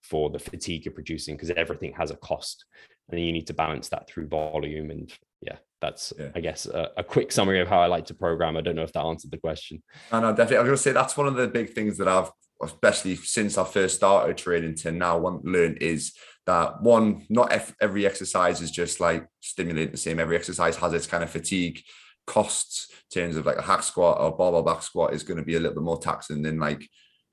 [0.01, 2.65] for the fatigue you're producing because everything has a cost.
[3.09, 4.91] And you need to balance that through volume.
[4.91, 6.29] And yeah, that's, yeah.
[6.35, 8.55] I guess, a, a, quick summary of how I like to program.
[8.55, 9.83] I don't know if that answered the question.
[10.11, 10.57] No, no, definitely.
[10.57, 12.31] I was going to say that's one of the big things that I've
[12.63, 16.13] especially since I first started training to now want to learn is
[16.45, 20.19] that one, not every exercise is just like stimulating the same.
[20.19, 21.81] Every exercise has its kind of fatigue
[22.27, 25.43] costs in terms of like a hack squat or barbell back squat is going to
[25.43, 26.87] be a little bit more taxing than like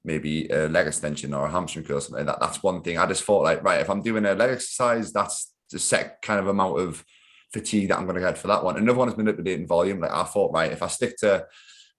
[0.05, 2.41] maybe a leg extension or a hamstring curl or something like that.
[2.45, 2.99] That's one thing.
[2.99, 6.41] I just thought like, right, if I'm doing a leg exercise, that's the set kind
[6.41, 7.05] of amount of
[7.53, 8.77] fatigue that I'm going to get for that one.
[8.77, 10.01] Another one is manipulating volume.
[10.01, 11.47] Like I thought, right, if I stick to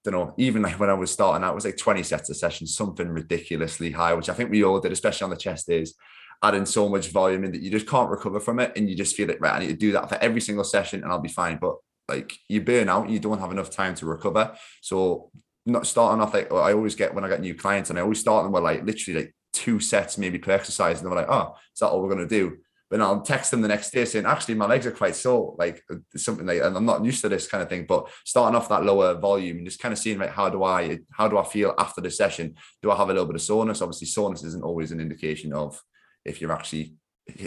[0.04, 2.34] don't know, even like when I was starting out, it was like 20 sets a
[2.34, 5.96] session, something ridiculously high, which I think we all did, especially on the chest days,
[6.42, 8.72] adding so much volume in that you just can't recover from it.
[8.76, 11.04] And you just feel like, right, I need to do that for every single session
[11.04, 11.58] and I'll be fine.
[11.60, 11.76] But
[12.08, 14.56] like you burn out, you don't have enough time to recover.
[14.82, 15.32] So
[15.66, 18.20] not starting off like I always get when I get new clients and I always
[18.20, 21.02] start them with like literally like two sets maybe per exercise.
[21.02, 22.58] And they're like, oh, is that all we're going to do?
[22.90, 25.84] But I'll text them the next day saying, actually, my legs are quite sore, like
[26.16, 27.86] something like, and I'm not used to this kind of thing.
[27.88, 31.00] But starting off that lower volume and just kind of seeing like, how do I,
[31.12, 32.56] how do I feel after the session?
[32.82, 33.82] Do I have a little bit of soreness?
[33.82, 35.80] Obviously, soreness isn't always an indication of
[36.26, 36.96] if you're actually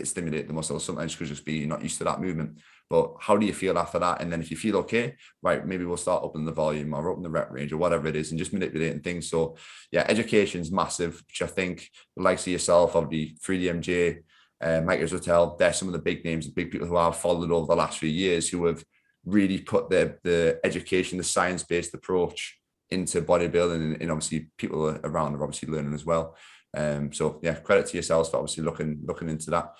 [0.04, 0.78] stimulate the muscle.
[0.78, 2.58] Sometimes could just be you're not used to that movement.
[2.88, 4.20] But how do you feel after that?
[4.20, 7.22] And then if you feel okay, right, maybe we'll start opening the volume or open
[7.22, 9.30] the rep range or whatever it is and just manipulating things.
[9.30, 9.56] So
[9.90, 14.18] yeah, education is massive, which I think the likes of yourself, obviously 3DMJ,
[14.62, 17.50] uh, Mike Israetel, they're some of the big names, the big people who I've followed
[17.50, 18.84] over the last few years who have
[19.24, 22.58] really put the the education, the science based approach
[22.90, 26.36] into bodybuilding, and, and, obviously people around are obviously learning as well.
[26.76, 29.72] Um, so yeah, credit to yourselves for obviously looking looking into that.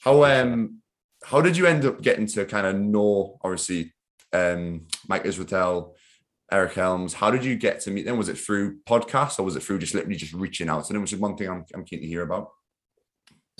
[0.00, 0.78] How um
[1.24, 3.92] how did you end up getting to kind of know obviously
[4.32, 5.94] um Mike Israetel,
[6.50, 7.14] Eric Helms?
[7.14, 8.18] How did you get to meet them?
[8.18, 11.02] Was it through podcasts or was it through just literally just reaching out to them?
[11.02, 12.50] Which is one thing I'm I'm keen to hear about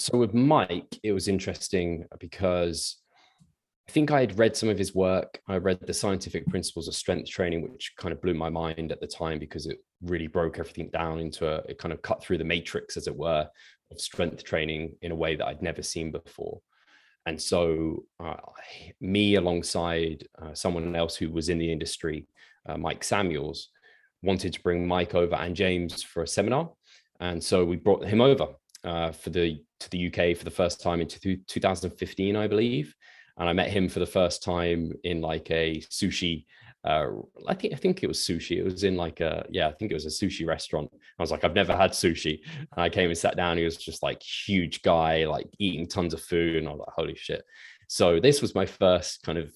[0.02, 2.96] so with Mike, it was interesting because
[3.88, 5.40] I think I had read some of his work.
[5.46, 9.00] I read the scientific principles of strength training, which kind of blew my mind at
[9.00, 12.38] the time because it really broke everything down into a, it kind of cut through
[12.38, 13.48] the matrix, as it were,
[13.92, 16.60] of strength training in a way that I'd never seen before.
[17.26, 18.34] And so, uh,
[19.00, 22.26] me alongside uh, someone else who was in the industry,
[22.68, 23.68] uh, Mike Samuels,
[24.22, 26.72] wanted to bring Mike over and James for a seminar.
[27.20, 28.48] And so we brought him over
[28.84, 32.94] uh, for the to the UK for the first time in 2015, I believe.
[33.38, 36.44] And I met him for the first time in like a sushi
[36.84, 37.06] uh,
[37.46, 38.58] I think I think it was sushi.
[38.58, 40.90] It was in like a yeah, I think it was a sushi restaurant.
[40.92, 42.40] I was like, I've never had sushi.
[42.58, 43.56] And I came and sat down.
[43.56, 46.94] He was just like huge guy, like eating tons of food, and I was like,
[46.94, 47.44] holy shit.
[47.88, 49.52] So this was my first kind of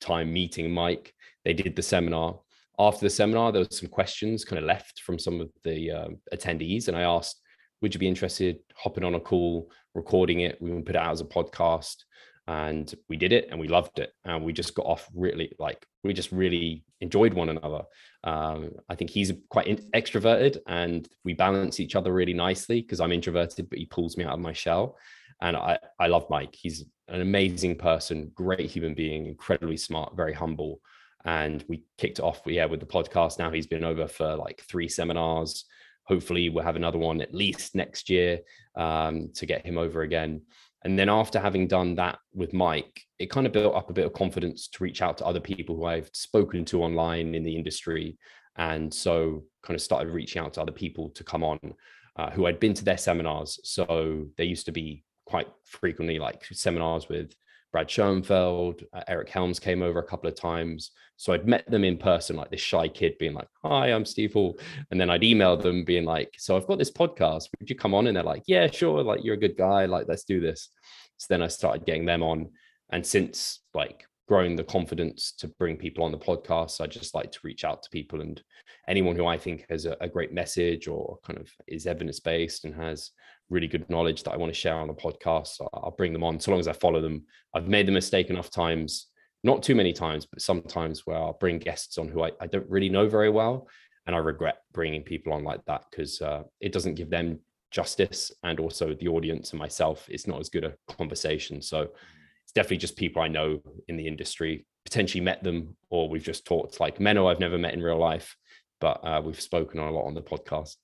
[0.00, 1.12] time meeting Mike.
[1.44, 2.38] They did the seminar.
[2.78, 6.08] After the seminar, there was some questions kind of left from some of the uh,
[6.32, 7.40] attendees, and I asked,
[7.80, 10.60] "Would you be interested hopping on a call, recording it?
[10.60, 11.96] We can put it out as a podcast."
[12.50, 14.12] and we did it and we loved it.
[14.24, 17.82] And we just got off really like we just really enjoyed one another.
[18.24, 23.12] Um, i think he's quite extroverted and we balance each other really nicely because i'm
[23.12, 24.96] introverted but he pulls me out of my shell.
[25.40, 26.54] And i i love mike.
[26.54, 30.80] He's an amazing person great human being incredibly smart very humble.
[31.24, 33.38] And we kicked off yeah with the podcast.
[33.38, 35.66] Now he's been over for like three seminars
[36.10, 38.40] hopefully we'll have another one at least next year
[38.76, 40.42] um, to get him over again
[40.82, 44.06] and then after having done that with Mike, it kind of built up a bit
[44.06, 47.54] of confidence to reach out to other people who I've spoken to online in the
[47.54, 48.16] industry.
[48.56, 51.58] And so kind of started reaching out to other people to come on
[52.16, 53.60] uh, who I'd been to their seminars.
[53.64, 57.34] So there used to be quite frequently like seminars with
[57.72, 60.90] Brad Schoenfeld, uh, Eric Helms came over a couple of times.
[61.20, 64.32] So I'd met them in person, like this shy kid being like, Hi, I'm Steve
[64.32, 64.58] Hall.
[64.90, 67.48] And then I'd email them being like, So I've got this podcast.
[67.58, 68.06] Would you come on?
[68.06, 69.02] And they're like, Yeah, sure.
[69.02, 69.84] Like, you're a good guy.
[69.84, 70.70] Like, let's do this.
[71.18, 72.48] So then I started getting them on.
[72.90, 77.30] And since like growing the confidence to bring people on the podcast, I just like
[77.32, 78.42] to reach out to people and
[78.88, 82.64] anyone who I think has a, a great message or kind of is evidence based
[82.64, 83.10] and has
[83.50, 85.60] really good knowledge that I want to share on the podcast.
[85.74, 87.26] I'll bring them on so long as I follow them.
[87.54, 89.08] I've made the mistake enough times,
[89.42, 92.68] not too many times, but sometimes where I'll bring guests on who I, I don't
[92.68, 93.68] really know very well.
[94.06, 98.32] And I regret bringing people on like that because uh, it doesn't give them justice
[98.42, 100.06] and also the audience and myself.
[100.08, 101.62] It's not as good a conversation.
[101.62, 101.88] So
[102.44, 106.44] it's definitely just people I know in the industry, potentially met them or we've just
[106.44, 108.36] talked like Menno I've never met in real life,
[108.80, 110.76] but uh, we've spoken a lot on the podcast.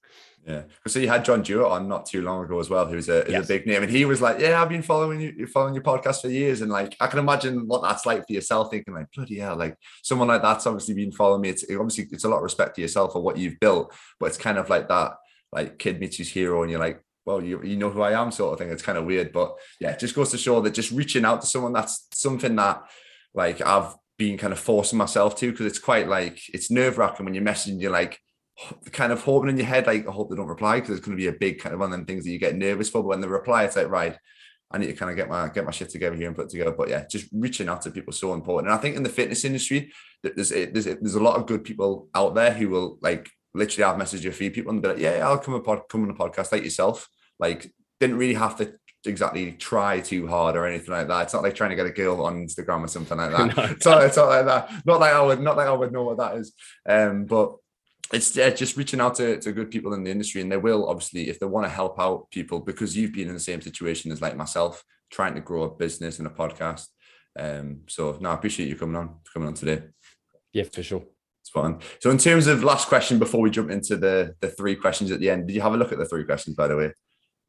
[0.46, 3.24] Yeah, so you had John Dewar on not too long ago as well, who's a,
[3.28, 3.44] yes.
[3.44, 6.20] a big name, and he was like, "Yeah, I've been following you, following your podcast
[6.20, 9.40] for years," and like I can imagine what that's like for yourself, thinking like, "Bloody
[9.40, 11.48] hell!" Like someone like that's obviously been following me.
[11.48, 14.38] It's obviously it's a lot of respect to yourself for what you've built, but it's
[14.38, 15.14] kind of like that,
[15.50, 18.30] like kid meets his hero, and you're like, "Well, you you know who I am,"
[18.30, 18.70] sort of thing.
[18.70, 21.40] It's kind of weird, but yeah, it just goes to show that just reaching out
[21.40, 22.84] to someone that's something that
[23.34, 27.24] like I've been kind of forcing myself to because it's quite like it's nerve wracking
[27.24, 28.20] when you're messaging, you're like
[28.92, 31.16] kind of hoping in your head, like, I hope they don't reply because it's going
[31.16, 33.02] to be a big kind of one of them things that you get nervous for.
[33.02, 34.16] But when they reply, it's like, right,
[34.70, 36.72] I need to kind of get my get my shit together here and put together.
[36.72, 38.70] But yeah, just reaching out to people is so important.
[38.70, 39.92] And I think in the fitness industry,
[40.22, 44.00] there's there's there's a lot of good people out there who will like literally have
[44.00, 46.14] messaged a few people and be like, yeah, I'll come a pod, come on a
[46.14, 47.08] podcast like yourself.
[47.38, 48.74] Like didn't really have to
[49.06, 51.22] exactly try too hard or anything like that.
[51.22, 53.56] It's not like trying to get a girl on Instagram or something like that.
[53.56, 53.62] no.
[53.64, 54.84] it's, not, it's not like that.
[54.84, 56.52] Not like I would not like I would know what that is.
[56.88, 57.56] Um, but
[58.12, 61.28] it's just reaching out to, to good people in the industry and they will obviously
[61.28, 64.20] if they want to help out people because you've been in the same situation as
[64.20, 66.86] like myself trying to grow a business and a podcast
[67.38, 69.82] um so no i appreciate you coming on coming on today.
[70.52, 71.04] Yeah for sure.
[71.42, 74.76] It's fun so in terms of last question before we jump into the the three
[74.76, 76.76] questions at the end did you have a look at the three questions by the
[76.76, 76.92] way?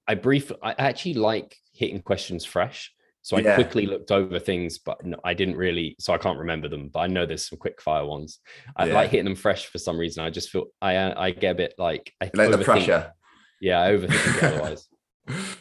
[0.08, 2.92] I brief i actually like hitting questions fresh
[3.28, 6.88] so I quickly looked over things, but I didn't really, so I can't remember them.
[6.88, 8.40] But I know there's some quick fire ones.
[8.78, 8.94] I yeah.
[8.94, 10.24] like hitting them fresh for some reason.
[10.24, 13.12] I just feel I I get a bit like I like the pressure.
[13.60, 14.88] Yeah, I overthink otherwise.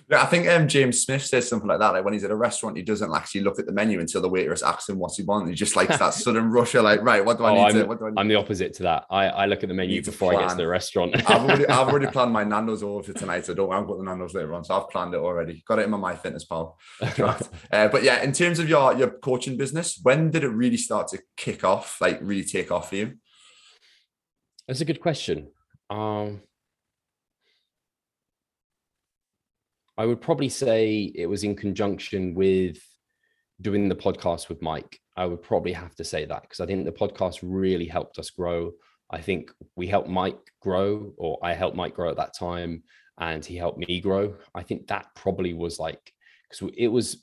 [0.08, 1.92] Yeah, I think um, James Smith says something like that.
[1.92, 4.28] Like when he's at a restaurant, he doesn't actually look at the menu until the
[4.28, 5.48] waitress asks him what he wants.
[5.48, 7.74] He just likes that sudden rush of like, right, what do I oh, need I'm,
[7.74, 7.84] to?
[7.84, 8.18] What do I need?
[8.18, 9.04] I'm the opposite to that.
[9.10, 11.16] I, I look at the menu before I get to the restaurant.
[11.30, 14.04] I've, already, I've already planned my Nando's order for tonight, so don't I've got the
[14.04, 14.64] Nando's later on.
[14.64, 15.62] So I've planned it already.
[15.66, 16.74] Got it in my my fitness MyFitnessPal.
[17.72, 21.08] uh, but yeah, in terms of your your coaching business, when did it really start
[21.08, 22.00] to kick off?
[22.00, 23.14] Like really take off for you?
[24.66, 25.48] That's a good question.
[25.90, 26.42] Um,
[29.98, 32.78] I would probably say it was in conjunction with
[33.60, 35.00] doing the podcast with Mike.
[35.16, 38.30] I would probably have to say that because I think the podcast really helped us
[38.30, 38.72] grow.
[39.10, 42.82] I think we helped Mike grow, or I helped Mike grow at that time,
[43.18, 44.34] and he helped me grow.
[44.54, 46.12] I think that probably was like
[46.50, 47.22] because it was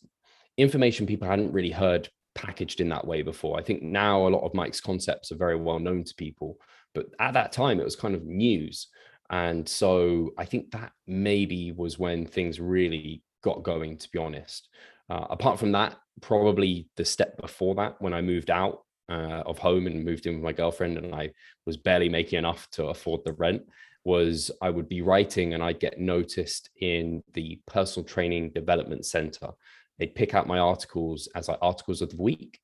[0.57, 3.59] information people hadn't really heard packaged in that way before.
[3.59, 6.57] I think now a lot of Mike's concepts are very well known to people,
[6.95, 8.87] but at that time it was kind of news.
[9.29, 14.69] And so I think that maybe was when things really got going, to be honest.
[15.09, 19.57] Uh, apart from that, probably the step before that, when I moved out uh, of
[19.57, 21.31] home and moved in with my girlfriend, and I
[21.65, 23.63] was barely making enough to afford the rent,
[24.05, 29.49] was I would be writing and I'd get noticed in the personal training development center.
[29.97, 32.59] They'd pick out my articles as like articles of the week.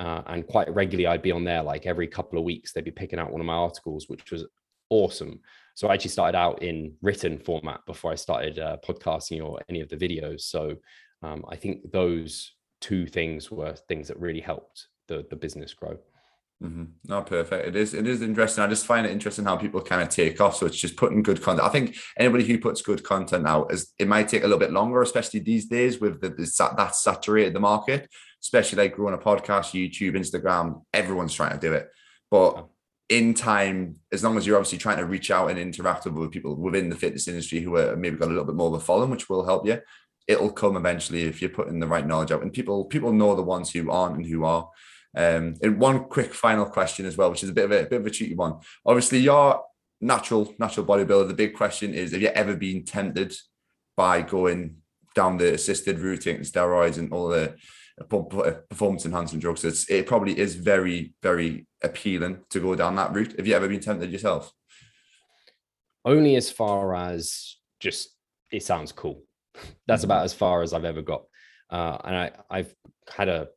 [0.00, 2.72] Uh, and quite regularly, I'd be on there like every couple of weeks.
[2.72, 4.46] They'd be picking out one of my articles, which was
[4.90, 5.40] awesome.
[5.78, 9.80] So I actually started out in written format before I started uh, podcasting or any
[9.80, 10.40] of the videos.
[10.40, 10.74] So
[11.22, 12.50] um, I think those
[12.80, 15.96] two things were things that really helped the the business grow.
[16.60, 16.84] Mm-hmm.
[17.04, 17.68] No, perfect.
[17.68, 17.94] It is.
[17.94, 18.64] It is interesting.
[18.64, 20.56] I just find it interesting how people kind of take off.
[20.56, 21.68] So it's just putting good content.
[21.68, 24.72] I think anybody who puts good content out is it might take a little bit
[24.72, 28.10] longer, especially these days with the, the that saturated the market.
[28.42, 30.82] Especially like growing a podcast, YouTube, Instagram.
[30.92, 31.88] Everyone's trying to do it,
[32.32, 32.66] but
[33.08, 36.54] in time, as long as you're obviously trying to reach out and interact with people
[36.54, 39.10] within the fitness industry who are maybe got a little bit more of a following,
[39.10, 39.80] which will help you,
[40.26, 42.42] it'll come eventually if you're putting the right knowledge out.
[42.42, 44.68] And people people know the ones who aren't and who are.
[45.16, 47.86] Um, and one quick final question as well, which is a bit of a, a
[47.86, 48.58] bit of a cheeky one.
[48.84, 49.62] Obviously, you're
[50.00, 51.28] natural natural bodybuilder.
[51.28, 53.34] The big question is: Have you ever been tempted
[53.96, 54.76] by going
[55.14, 57.56] down the assisted route, taking steroids and all the
[58.08, 59.64] performance enhancing drugs?
[59.64, 63.36] It's, it probably is very very appealing to go down that route.
[63.36, 64.52] Have you ever been tempted yourself?
[66.04, 68.16] Only as far as just
[68.50, 69.22] it sounds cool.
[69.86, 70.10] That's mm-hmm.
[70.10, 71.24] about as far as I've ever got.
[71.70, 72.74] Uh, and I, I've
[73.10, 73.48] had a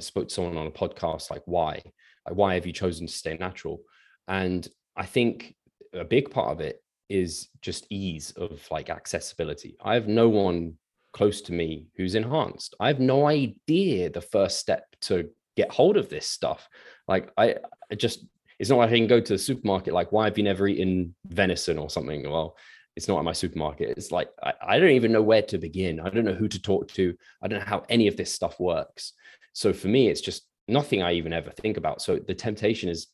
[0.00, 1.82] spoke to someone on a podcast like why,
[2.26, 3.80] like why have you chosen to stay natural?
[4.26, 5.54] And I think
[5.92, 9.76] a big part of it is just ease of like accessibility.
[9.82, 10.74] I have no one
[11.12, 12.74] close to me who's enhanced.
[12.80, 16.68] I have no idea the first step to get hold of this stuff.
[17.08, 17.56] Like I,
[17.90, 18.24] I just
[18.58, 21.14] it's not like I can go to the supermarket like why have you never eaten
[21.26, 22.28] venison or something?
[22.30, 22.56] Well,
[22.96, 23.96] it's not at my supermarket.
[23.96, 26.00] It's like I, I don't even know where to begin.
[26.00, 27.14] I don't know who to talk to.
[27.42, 29.12] I don't know how any of this stuff works.
[29.52, 32.02] So for me, it's just nothing I even ever think about.
[32.02, 33.08] So the temptation is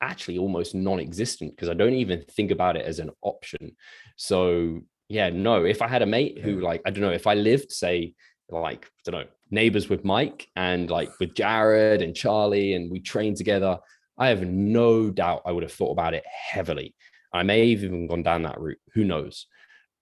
[0.00, 3.76] actually almost non-existent because I don't even think about it as an option.
[4.16, 4.82] So
[5.12, 5.64] yeah, no.
[5.66, 8.14] If I had a mate who like I don't know if I lived say
[8.48, 12.98] like I don't know neighbors with Mike and like with Jared and Charlie and we
[12.98, 13.78] trained together,
[14.16, 16.94] I have no doubt I would have thought about it heavily.
[17.30, 18.80] I may have even gone down that route.
[18.94, 19.46] Who knows?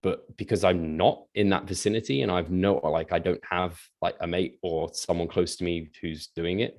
[0.01, 4.15] But because I'm not in that vicinity and I've no like I don't have like
[4.21, 6.79] a mate or someone close to me who's doing it.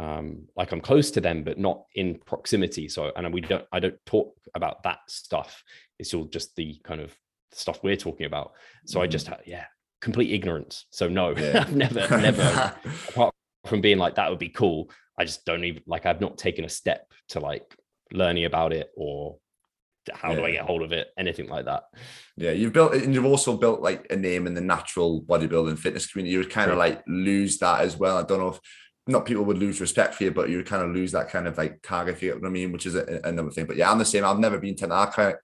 [0.00, 2.88] Um, like I'm close to them, but not in proximity.
[2.88, 5.62] So and we don't I don't talk about that stuff.
[6.00, 7.14] It's all just the kind of
[7.52, 8.52] stuff we're talking about.
[8.86, 9.04] So mm-hmm.
[9.04, 9.64] I just had yeah,
[10.00, 10.86] complete ignorance.
[10.90, 11.60] So no, yeah.
[11.62, 12.74] I've never, never
[13.08, 13.34] apart
[13.66, 14.90] from being like that would be cool.
[15.18, 17.74] I just don't even like I've not taken a step to like
[18.12, 19.38] learning about it or
[20.12, 20.36] how yeah.
[20.36, 21.08] do I get hold of it?
[21.18, 21.84] Anything like that.
[22.36, 26.10] Yeah, you've built and you've also built like a name in the natural bodybuilding fitness
[26.10, 26.32] community.
[26.32, 28.16] You would kind of like lose that as well.
[28.16, 28.60] I don't know if
[29.06, 31.48] not people would lose respect for you, but you would kind of lose that kind
[31.48, 33.66] of like tag if you get what I mean, which is a, another thing.
[33.66, 34.24] But yeah, I'm the same.
[34.24, 35.34] I've never been to kind of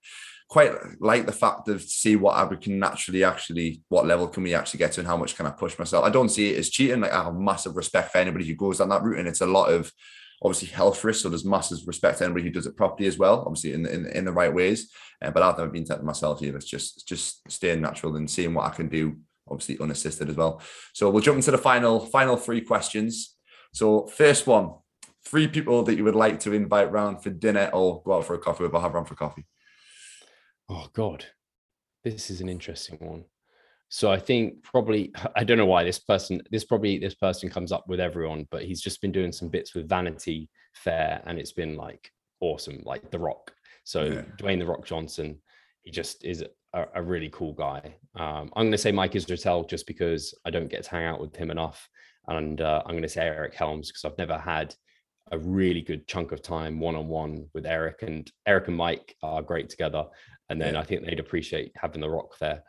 [0.47, 4.53] quite like the fact of see what I can naturally actually what level can we
[4.53, 6.05] actually get to and how much can I push myself.
[6.05, 7.01] I don't see it as cheating.
[7.01, 9.47] Like I have massive respect for anybody who goes down that route, and it's a
[9.47, 9.91] lot of
[10.43, 11.23] obviously health risks.
[11.23, 14.05] So there's massive respect to anybody who does it properly as well, obviously in in,
[14.07, 14.91] in the right ways.
[15.21, 16.57] Uh, but I've never been tempted myself either.
[16.57, 19.17] It's just just staying natural and seeing what I can do,
[19.49, 20.61] obviously unassisted as well.
[20.93, 23.35] So we'll jump into the final final three questions.
[23.73, 24.75] So first one,
[25.25, 28.35] three people that you would like to invite round for dinner or go out for
[28.35, 29.45] a coffee with or have round for coffee.
[30.69, 31.25] Oh God,
[32.03, 33.25] this is an interesting one.
[33.89, 37.71] So I think probably I don't know why this person this probably this person comes
[37.71, 41.53] up with everyone, but he's just been doing some bits with Vanity Fair and it's
[41.53, 42.11] been like
[42.41, 43.51] awesome, like The Rock.
[43.83, 44.21] So yeah.
[44.37, 45.39] Dwayne The Rock Johnson,
[45.83, 46.43] he just is
[46.73, 47.95] a, a really cool guy.
[48.15, 51.21] Um, I'm going to say Mike Israetel just because I don't get to hang out
[51.21, 51.87] with him enough,
[52.27, 54.75] and uh, I'm going to say Eric Helms because I've never had
[55.31, 59.15] a really good chunk of time one on one with Eric and Eric and Mike
[59.23, 60.05] are great together.
[60.49, 60.79] And then yeah.
[60.79, 62.63] I think they'd appreciate having the Rock there.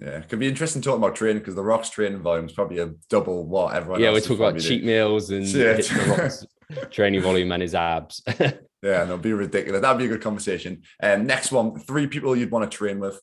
[0.00, 2.78] Yeah, it could be interesting talking about training because the Rock's training volume is probably
[2.78, 4.00] a double what everyone.
[4.00, 5.74] Yeah, we talk about cheat meals and yeah.
[5.74, 6.46] the Rock's
[6.90, 8.22] training volume and his abs.
[8.40, 8.52] yeah,
[8.82, 9.82] and it'll be ridiculous.
[9.82, 10.82] That'd be a good conversation.
[11.02, 13.20] Um, next one, three people you'd want to train with.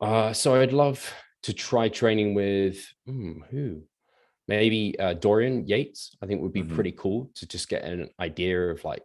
[0.00, 1.12] Uh, so I'd love
[1.44, 3.82] to try training with hmm, who?
[4.46, 6.16] Maybe uh, Dorian Yates.
[6.22, 6.74] I think would be mm-hmm.
[6.74, 9.02] pretty cool to just get an idea of like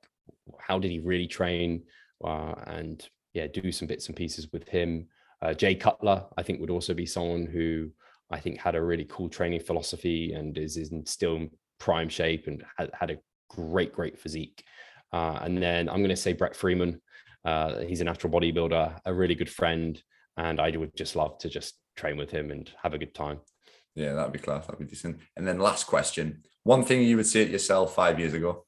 [0.59, 1.83] how did he really train,
[2.23, 5.07] uh, and yeah, do some bits and pieces with him.
[5.41, 7.89] Uh, Jay Cutler, I think, would also be someone who
[8.31, 11.47] I think had a really cool training philosophy and is, is in still
[11.79, 13.17] prime shape and had, had a
[13.49, 14.63] great, great physique.
[15.11, 17.01] Uh, and then I'm going to say Brett Freeman.
[17.45, 20.01] Uh, he's a natural bodybuilder, a really good friend,
[20.37, 23.39] and I would just love to just train with him and have a good time.
[23.95, 24.65] Yeah, that'd be class.
[24.65, 25.19] That'd be decent.
[25.35, 28.65] And then last question: one thing you would say to yourself five years ago.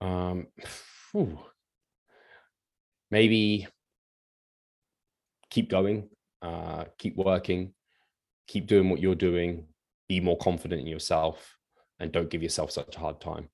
[0.00, 0.48] Um,
[1.12, 1.38] whew.
[3.10, 3.68] maybe
[5.50, 6.08] keep going,
[6.40, 7.72] uh, keep working,
[8.46, 9.66] keep doing what you're doing,
[10.08, 11.56] be more confident in yourself
[12.00, 13.48] and don't give yourself such a hard time.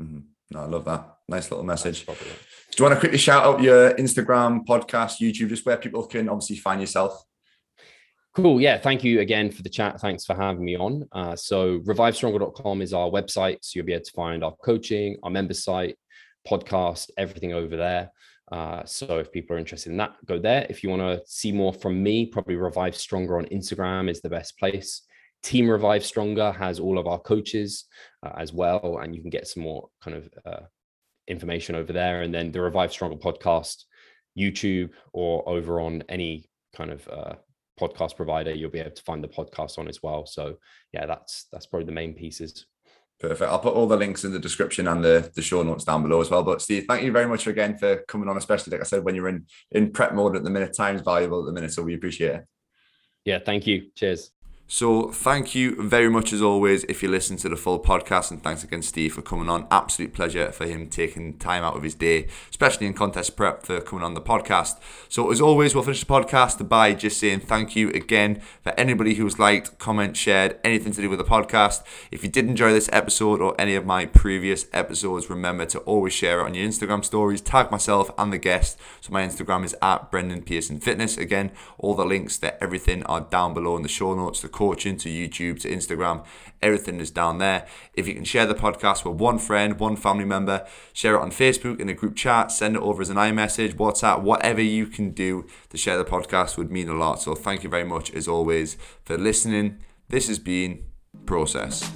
[0.00, 0.20] Mm-hmm.
[0.52, 1.16] No, I love that.
[1.28, 2.06] Nice little message.
[2.06, 2.12] Do
[2.78, 6.56] you want to quickly shout out your Instagram, podcast, YouTube, just where people can obviously
[6.56, 7.20] find yourself?
[8.34, 8.60] Cool.
[8.60, 8.78] Yeah.
[8.78, 10.00] Thank you again for the chat.
[10.00, 11.08] Thanks for having me on.
[11.10, 13.58] Uh, so, revivestronger.com is our website.
[13.62, 15.96] So, you'll be able to find our coaching, our member site,
[16.46, 18.10] podcast, everything over there.
[18.50, 20.66] Uh, so, if people are interested in that, go there.
[20.68, 24.30] If you want to see more from me, probably Revive Stronger on Instagram is the
[24.30, 25.02] best place.
[25.42, 27.84] Team Revive Stronger has all of our coaches
[28.24, 30.64] uh, as well, and you can get some more kind of uh,
[31.28, 32.22] information over there.
[32.22, 33.84] And then the Revive Stronger podcast,
[34.38, 37.34] YouTube, or over on any kind of uh,
[37.78, 40.26] podcast provider, you'll be able to find the podcast on as well.
[40.26, 40.56] So
[40.92, 42.66] yeah, that's that's probably the main pieces.
[43.18, 43.50] Perfect.
[43.50, 46.20] I'll put all the links in the description and the, the show notes down below
[46.20, 46.42] as well.
[46.42, 49.14] But Steve, thank you very much again for coming on, especially like I said, when
[49.14, 50.76] you're in in prep mode at the minute.
[50.76, 52.44] Time's valuable at the minute, so we appreciate it.
[53.24, 53.90] Yeah, thank you.
[53.94, 54.32] Cheers.
[54.68, 58.42] So thank you very much as always if you listen to the full podcast and
[58.42, 59.68] thanks again Steve for coming on.
[59.70, 63.80] Absolute pleasure for him taking time out of his day, especially in contest prep for
[63.80, 64.80] coming on the podcast.
[65.08, 69.14] So as always, we'll finish the podcast by just saying thank you again for anybody
[69.14, 71.84] who's liked, comment, shared, anything to do with the podcast.
[72.10, 76.12] If you did enjoy this episode or any of my previous episodes, remember to always
[76.12, 78.80] share it on your Instagram stories, tag myself and the guest.
[79.00, 81.16] So my Instagram is at Brendan Pearson Fitness.
[81.16, 85.10] Again, all the links to everything are down below in the show notes coaching to
[85.10, 86.24] YouTube to Instagram.
[86.62, 87.66] Everything is down there.
[87.92, 91.30] If you can share the podcast with one friend, one family member, share it on
[91.30, 95.10] Facebook in a group chat, send it over as an iMessage, WhatsApp, whatever you can
[95.10, 97.20] do to share the podcast would mean a lot.
[97.20, 99.78] So thank you very much as always for listening.
[100.08, 100.84] This has been
[101.24, 101.90] Process.